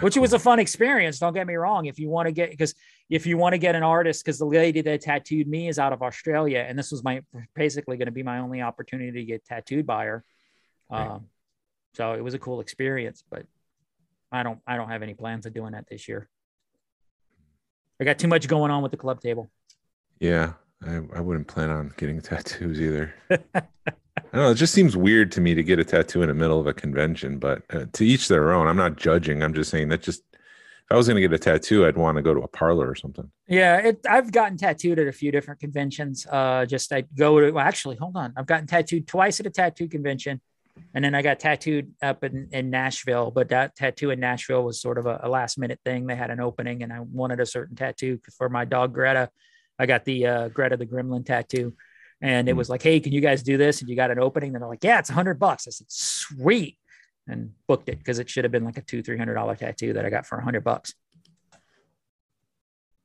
[0.00, 1.18] Which was a fun experience.
[1.18, 1.86] Don't get me wrong.
[1.86, 2.74] If you want to get, because
[3.10, 5.92] if you want to get an artist, because the lady that tattooed me is out
[5.92, 7.22] of Australia, and this was my
[7.54, 10.24] basically going to be my only opportunity to get tattooed by her.
[10.88, 11.08] Right.
[11.08, 11.26] Um,
[11.94, 13.44] so it was a cool experience, but
[14.30, 16.28] I don't, I don't have any plans of doing that this year.
[18.00, 19.50] I got too much going on with the club table.
[20.20, 20.52] Yeah,
[20.86, 23.12] I, I wouldn't plan on getting tattoos either.
[23.28, 23.36] I
[24.32, 24.50] don't know.
[24.52, 26.72] It just seems weird to me to get a tattoo in the middle of a
[26.72, 28.68] convention, but uh, to each their own.
[28.68, 29.42] I'm not judging.
[29.42, 30.22] I'm just saying that just
[30.90, 32.96] I was going to get a tattoo, I'd want to go to a parlor or
[32.96, 33.30] something.
[33.46, 36.26] Yeah, it, I've gotten tattooed at a few different conventions.
[36.28, 39.50] Uh, just I go to well, actually, hold on, I've gotten tattooed twice at a
[39.50, 40.40] tattoo convention,
[40.92, 43.30] and then I got tattooed up in, in Nashville.
[43.30, 46.06] But that tattoo in Nashville was sort of a, a last minute thing.
[46.08, 49.30] They had an opening, and I wanted a certain tattoo for my dog Greta.
[49.78, 51.74] I got the uh, Greta the Gremlin tattoo,
[52.20, 52.58] and it Hmm.
[52.58, 54.54] was like, "Hey, can you guys do this?" And you got an opening.
[54.56, 56.78] And they're like, "Yeah, it's a hundred bucks." I said, "Sweet,"
[57.30, 59.92] and booked it because it should have been like a two three hundred dollar tattoo
[59.94, 60.94] that I got for a hundred bucks.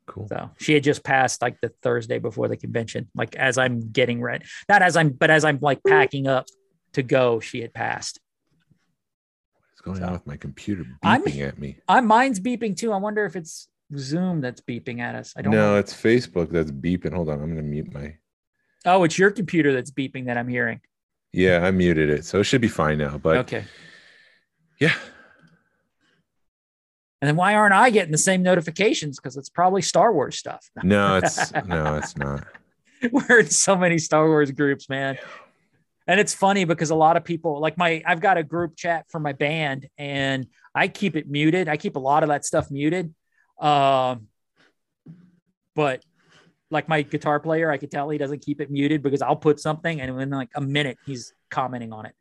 [0.08, 0.28] Cool.
[0.28, 3.10] So she had just passed like the Thursday before the convention.
[3.16, 6.46] Like as I'm getting ready, not as I'm, but as I'm like packing up
[6.94, 8.20] to go, she had passed.
[9.72, 11.78] What's going So- on with my computer I'm- beeping at me?
[11.88, 12.92] I mine's beeping too.
[12.92, 13.68] I wonder if it's
[13.98, 15.34] Zoom that's beeping at us.
[15.36, 15.78] I don't No, know.
[15.80, 17.14] it's Facebook that's beeping.
[17.14, 18.18] Hold on, I'm going to mute my.
[18.86, 20.82] Oh, it's your computer that's beeping that I'm hearing.
[21.34, 23.18] Yeah, I muted it, so it should be fine now.
[23.18, 23.66] But okay.
[24.80, 24.94] Yeah,
[27.22, 29.18] And then why aren't I getting the same notifications?
[29.18, 30.70] Because it's probably Star Wars stuff.
[30.84, 32.46] no, it's no, it's not.
[33.12, 35.18] We're in so many Star Wars groups, man.
[36.08, 39.06] And it's funny because a lot of people like my I've got a group chat
[39.10, 41.68] for my band and I keep it muted.
[41.68, 43.14] I keep a lot of that stuff muted.
[43.60, 44.28] Um
[45.74, 46.04] but
[46.70, 49.60] like my guitar player, I could tell he doesn't keep it muted because I'll put
[49.60, 52.14] something and in like a minute he's commenting on it.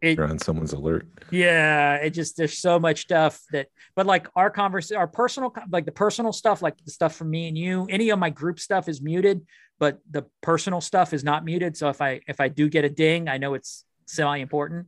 [0.00, 1.06] You're It- on someone's alert.
[1.30, 5.84] Yeah, it just there's so much stuff that, but like our conversation, our personal, like
[5.84, 8.88] the personal stuff, like the stuff from me and you, any of my group stuff
[8.88, 9.46] is muted,
[9.78, 11.76] but the personal stuff is not muted.
[11.76, 14.86] So if I if I do get a ding, I know it's semi important.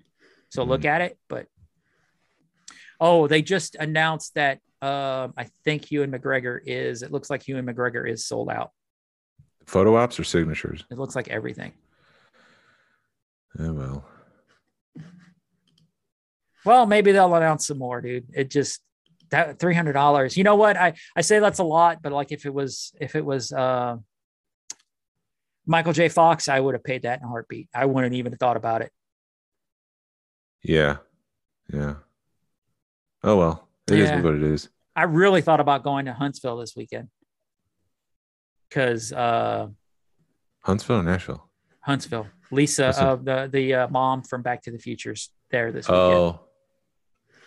[0.50, 1.18] So look at it.
[1.28, 1.46] But
[3.00, 7.02] oh, they just announced that um, I think Ewan McGregor is.
[7.02, 8.70] It looks like Ewan McGregor is sold out.
[9.66, 10.84] Photo ops or signatures?
[10.90, 11.72] It looks like everything.
[13.58, 14.04] Oh well.
[16.64, 18.26] Well, maybe they'll announce some more, dude.
[18.32, 18.80] It just
[19.30, 20.36] that three hundred dollars.
[20.36, 20.76] You know what?
[20.76, 23.96] I I say that's a lot, but like if it was if it was uh,
[25.66, 26.08] Michael J.
[26.08, 27.68] Fox, I would have paid that in a heartbeat.
[27.74, 28.92] I wouldn't even have thought about it.
[30.62, 30.98] Yeah,
[31.72, 31.94] yeah.
[33.22, 34.20] Oh well, it is Yeah.
[34.22, 34.68] what it is.
[34.96, 37.08] I really thought about going to Huntsville this weekend
[38.68, 39.68] because uh,
[40.62, 41.48] Huntsville or Nashville?
[41.80, 43.06] Huntsville, Lisa, Listen.
[43.06, 46.14] uh, the the uh, mom from Back to the Future's there this weekend.
[46.14, 46.40] Oh,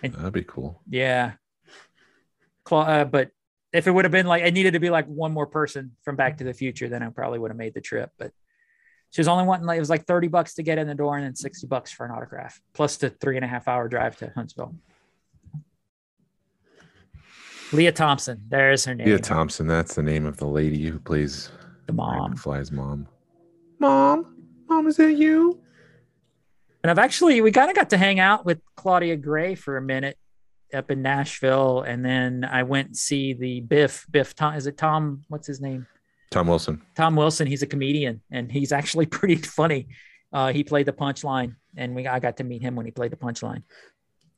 [0.04, 0.82] And- that'd be cool.
[0.90, 1.34] Yeah.
[2.70, 3.32] Uh, but
[3.74, 6.16] if it would have been like, it needed to be like one more person from
[6.16, 8.12] Back to the Future, then I probably would have made the trip.
[8.18, 8.32] But
[9.12, 11.16] she was only wanting like, it was like 30 bucks to get in the door
[11.16, 14.18] and then 60 bucks for an autograph, plus the three and a half hour drive
[14.18, 14.76] to Huntsville.
[17.74, 18.42] Lea Thompson.
[18.48, 19.08] There's her name.
[19.08, 19.68] Lea Thompson.
[19.68, 21.52] That's the name of the lady who plays
[21.86, 22.36] the mom.
[22.36, 23.08] Fly's mom.
[23.80, 24.36] Mom,
[24.68, 25.60] mom, is that you?
[26.88, 29.82] And I've actually, we kind of got to hang out with Claudia Gray for a
[29.82, 30.18] minute
[30.74, 31.82] up in Nashville.
[31.82, 35.26] And then I went and see the Biff, Biff, Tom, is it Tom?
[35.28, 35.86] What's his name?
[36.32, 36.82] Tom Wilson.
[36.96, 39.90] Tom Wilson, he's a comedian and he's actually pretty funny.
[40.32, 43.12] Uh, he played the punchline, and we I got to meet him when he played
[43.12, 43.64] the punchline.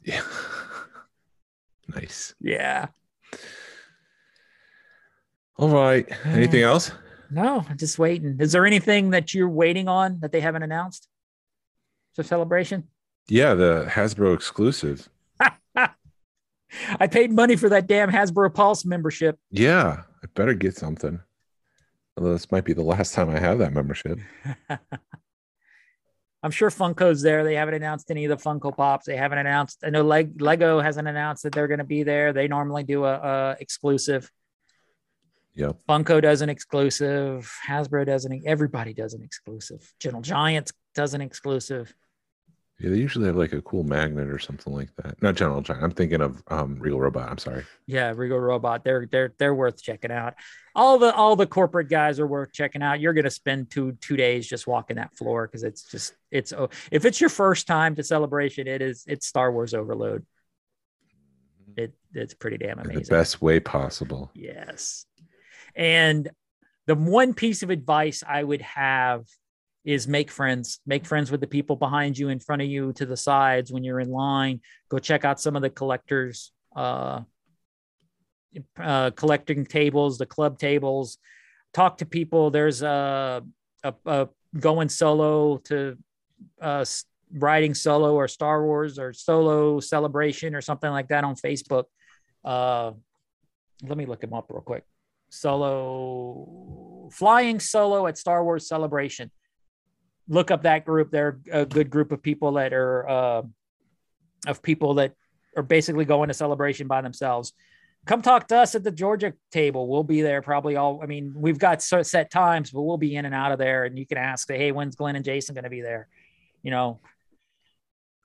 [0.03, 0.23] Yeah.
[1.87, 2.33] nice.
[2.41, 2.87] Yeah.
[5.55, 6.09] All right.
[6.25, 6.91] Anything else?
[7.29, 8.37] No, I'm just waiting.
[8.39, 11.07] Is there anything that you're waiting on that they haven't announced?
[12.23, 12.87] Celebration.
[13.27, 15.07] Yeah, the Hasbro exclusive.
[16.99, 19.39] I paid money for that damn Hasbro Pulse membership.
[19.51, 21.19] Yeah, I better get something.
[22.17, 24.19] Although this might be the last time I have that membership.
[26.41, 27.43] I'm sure Funko's there.
[27.43, 29.05] They haven't announced any of the Funko Pops.
[29.05, 29.79] They haven't announced.
[29.83, 32.31] I know Leg- Lego hasn't announced that they're going to be there.
[32.31, 34.31] They normally do a, a exclusive.
[35.53, 35.73] Yeah.
[35.87, 37.51] Funko does an exclusive.
[37.67, 38.41] Hasbro does an.
[38.45, 39.93] Everybody does an exclusive.
[39.99, 41.93] Gentle Giants does an exclusive.
[42.79, 45.21] Yeah, they usually have like a cool magnet or something like that.
[45.21, 45.83] Not General Giant.
[45.83, 47.29] I'm thinking of um, Regal Robot.
[47.29, 47.65] I'm sorry.
[47.87, 48.85] Yeah, Regal Robot.
[48.85, 50.35] They're they're they're worth checking out.
[50.75, 53.01] All the all the corporate guys are worth checking out.
[53.01, 56.69] You're gonna spend two two days just walking that floor because it's just it's oh
[56.89, 60.25] if it's your first time to celebration, it is it's Star Wars overload.
[61.75, 63.03] It it's pretty damn In amazing.
[63.03, 64.31] the best way possible.
[64.33, 65.05] Yes.
[65.75, 66.29] And
[66.87, 69.25] the one piece of advice I would have
[69.89, 70.79] is make friends.
[70.85, 73.83] Make friends with the people behind you, in front of you, to the sides when
[73.83, 74.61] you're in line.
[74.87, 77.21] Go check out some of the collectors, uh,
[78.79, 81.17] uh, collecting tables, the club tables.
[81.73, 82.51] Talk to people.
[82.51, 83.43] There's a,
[83.83, 84.29] a, a
[84.59, 85.97] going solo to
[86.61, 86.85] uh,
[87.33, 91.85] riding solo or Star Wars or solo celebration or something like that on Facebook.
[92.45, 92.91] Uh,
[93.81, 94.83] let me look him up real quick.
[95.31, 99.31] Solo flying solo at Star Wars Celebration.
[100.29, 101.11] Look up that group.
[101.11, 103.41] They're a good group of people that are uh,
[104.47, 105.13] of people that
[105.57, 107.53] are basically going to celebration by themselves.
[108.05, 109.87] Come talk to us at the Georgia table.
[109.87, 111.01] We'll be there probably all.
[111.03, 113.83] I mean, we've got set set times, but we'll be in and out of there.
[113.83, 116.07] And you can ask, hey, when's Glen and Jason going to be there?
[116.63, 116.99] You know,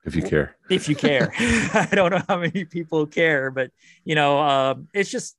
[0.04, 0.56] If you care.
[0.70, 1.32] if you care.
[1.38, 3.70] I don't know how many people care, but
[4.04, 5.36] you know, um, it's just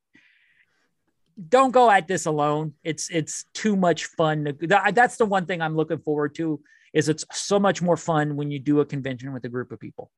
[1.50, 2.74] don't go at this alone.
[2.84, 4.58] It's it's too much fun.
[4.62, 6.62] That's the one thing I'm looking forward to.
[6.94, 9.80] Is it's so much more fun when you do a convention with a group of
[9.80, 10.12] people.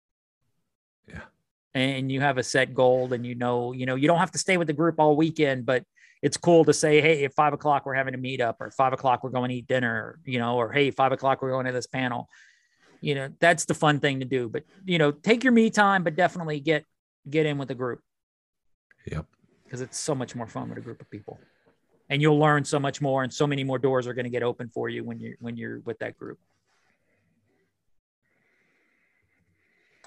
[1.07, 1.21] Yeah.
[1.73, 4.37] And you have a set goal, and you know, you know, you don't have to
[4.37, 5.83] stay with the group all weekend, but
[6.21, 9.23] it's cool to say, hey, at five o'clock we're having a meetup, or five o'clock
[9.23, 11.87] we're going to eat dinner, you know, or hey, five o'clock we're going to this
[11.87, 12.29] panel
[12.99, 16.03] you know that's the fun thing to do but you know take your me time
[16.03, 16.83] but definitely get
[17.29, 18.01] get in with the group
[19.11, 19.25] Yep.
[19.67, 21.37] Because it's so much more fun with a group of people
[22.09, 24.41] and you'll learn so much more and so many more doors are going to get
[24.43, 26.39] open for you when you're when you're with that group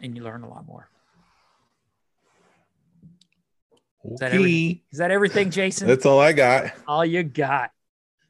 [0.03, 0.89] and you learn a lot more
[4.19, 4.81] that everything?
[4.93, 6.73] is that everything jason That's all I got.
[6.89, 7.71] all you got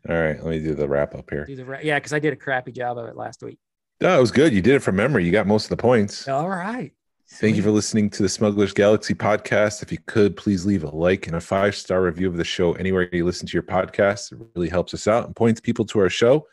[0.08, 1.44] All right, let me do the wrap up here.
[1.44, 3.58] do the ra- yeah because i did a crappy job of it last week
[4.00, 4.52] No, it was good.
[4.52, 5.24] You did it from memory.
[5.26, 6.26] You got most of the points.
[6.26, 6.92] all right
[7.34, 9.82] Thank you for listening to the Smugglers Galaxy podcast.
[9.82, 12.74] If you could, please leave a like and a five star review of the show
[12.74, 14.32] anywhere you listen to your podcast.
[14.32, 16.46] It really helps us out and points people to our show.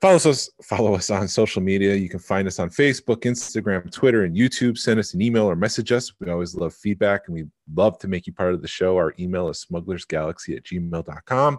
[0.00, 1.94] Follow us, follow us on social media.
[1.94, 4.78] You can find us on Facebook, Instagram, Twitter, and YouTube.
[4.78, 6.12] Send us an email or message us.
[6.18, 8.96] We always love feedback and we love to make you part of the show.
[8.96, 11.58] Our email is smugglersgalaxy at gmail.com.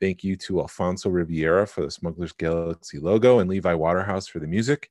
[0.00, 4.46] Thank you to Alfonso Riviera for the Smugglers Galaxy logo and Levi Waterhouse for the
[4.46, 4.90] music.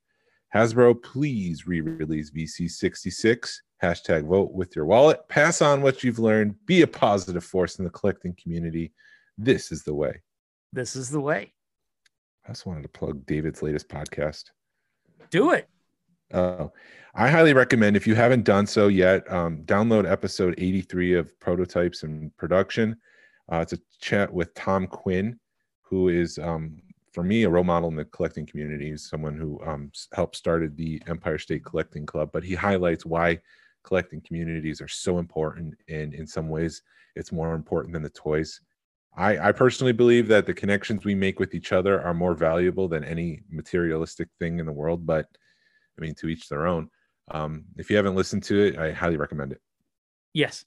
[0.54, 3.51] Hasbro, please re-release VC66.
[3.82, 5.28] Hashtag vote with your wallet.
[5.28, 6.56] Pass on what you've learned.
[6.66, 8.93] Be a positive force in the collecting community.
[9.38, 10.22] This is the way.
[10.72, 11.54] this is the way
[12.45, 14.45] I just wanted to plug David's latest podcast.
[15.32, 15.68] do it
[16.32, 16.68] Uh,
[17.16, 22.04] I highly recommend if you haven't done so yet, um, download episode 83 of Prototypes
[22.04, 22.97] and Production.
[23.51, 25.40] Uh, it's a chat with Tom Quinn,
[25.82, 26.82] who is, um,
[27.14, 28.90] for me, a role model in the collecting community.
[28.90, 33.40] He's someone who um, helped started the Empire State Collecting Club, but he highlights why
[33.84, 35.76] collecting communities are so important.
[35.88, 36.81] And in some ways,
[37.15, 38.60] it's more important than the toys.
[39.15, 42.88] I, I personally believe that the connections we make with each other are more valuable
[42.88, 45.06] than any materialistic thing in the world.
[45.06, 45.27] But
[45.98, 46.90] I mean, to each their own.
[47.30, 49.61] Um, if you haven't listened to it, I highly recommend it.
[50.34, 50.65] Yes,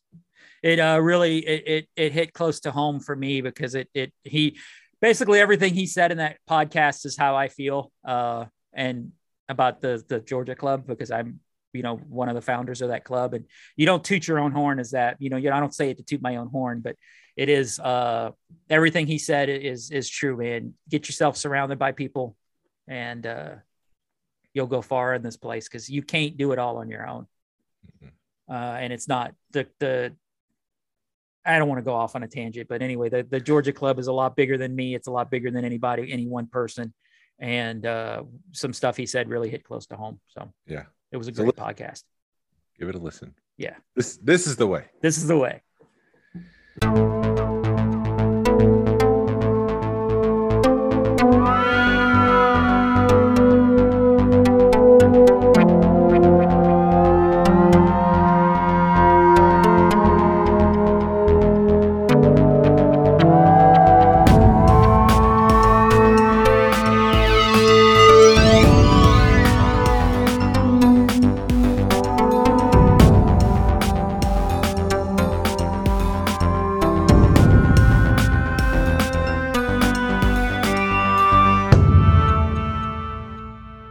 [0.62, 4.12] it uh, really it, it it hit close to home for me because it it
[4.22, 4.58] he
[5.00, 9.12] basically everything he said in that podcast is how I feel uh, and
[9.48, 11.40] about the the Georgia club because I'm
[11.72, 13.34] you know one of the founders of that club.
[13.34, 13.44] And
[13.76, 15.90] you don't toot your own horn is that you know you know, I don't say
[15.90, 16.96] it to toot my own horn but
[17.36, 18.30] it is uh,
[18.70, 20.74] everything he said is is true man.
[20.88, 22.34] Get yourself surrounded by people
[22.88, 23.54] and uh,
[24.54, 27.26] you'll go far in this place because you can't do it all on your own.
[28.48, 30.14] Uh, and it's not the the.
[31.46, 33.98] I don't want to go off on a tangent, but anyway, the, the Georgia club
[33.98, 34.94] is a lot bigger than me.
[34.94, 36.92] It's a lot bigger than anybody, any one person,
[37.38, 40.20] and uh, some stuff he said really hit close to home.
[40.26, 42.02] So Yeah, it was a great podcast.
[42.78, 43.34] give it a listen.
[43.56, 43.76] Yeah.
[43.94, 44.84] This this is the way.
[45.00, 45.62] This is the way.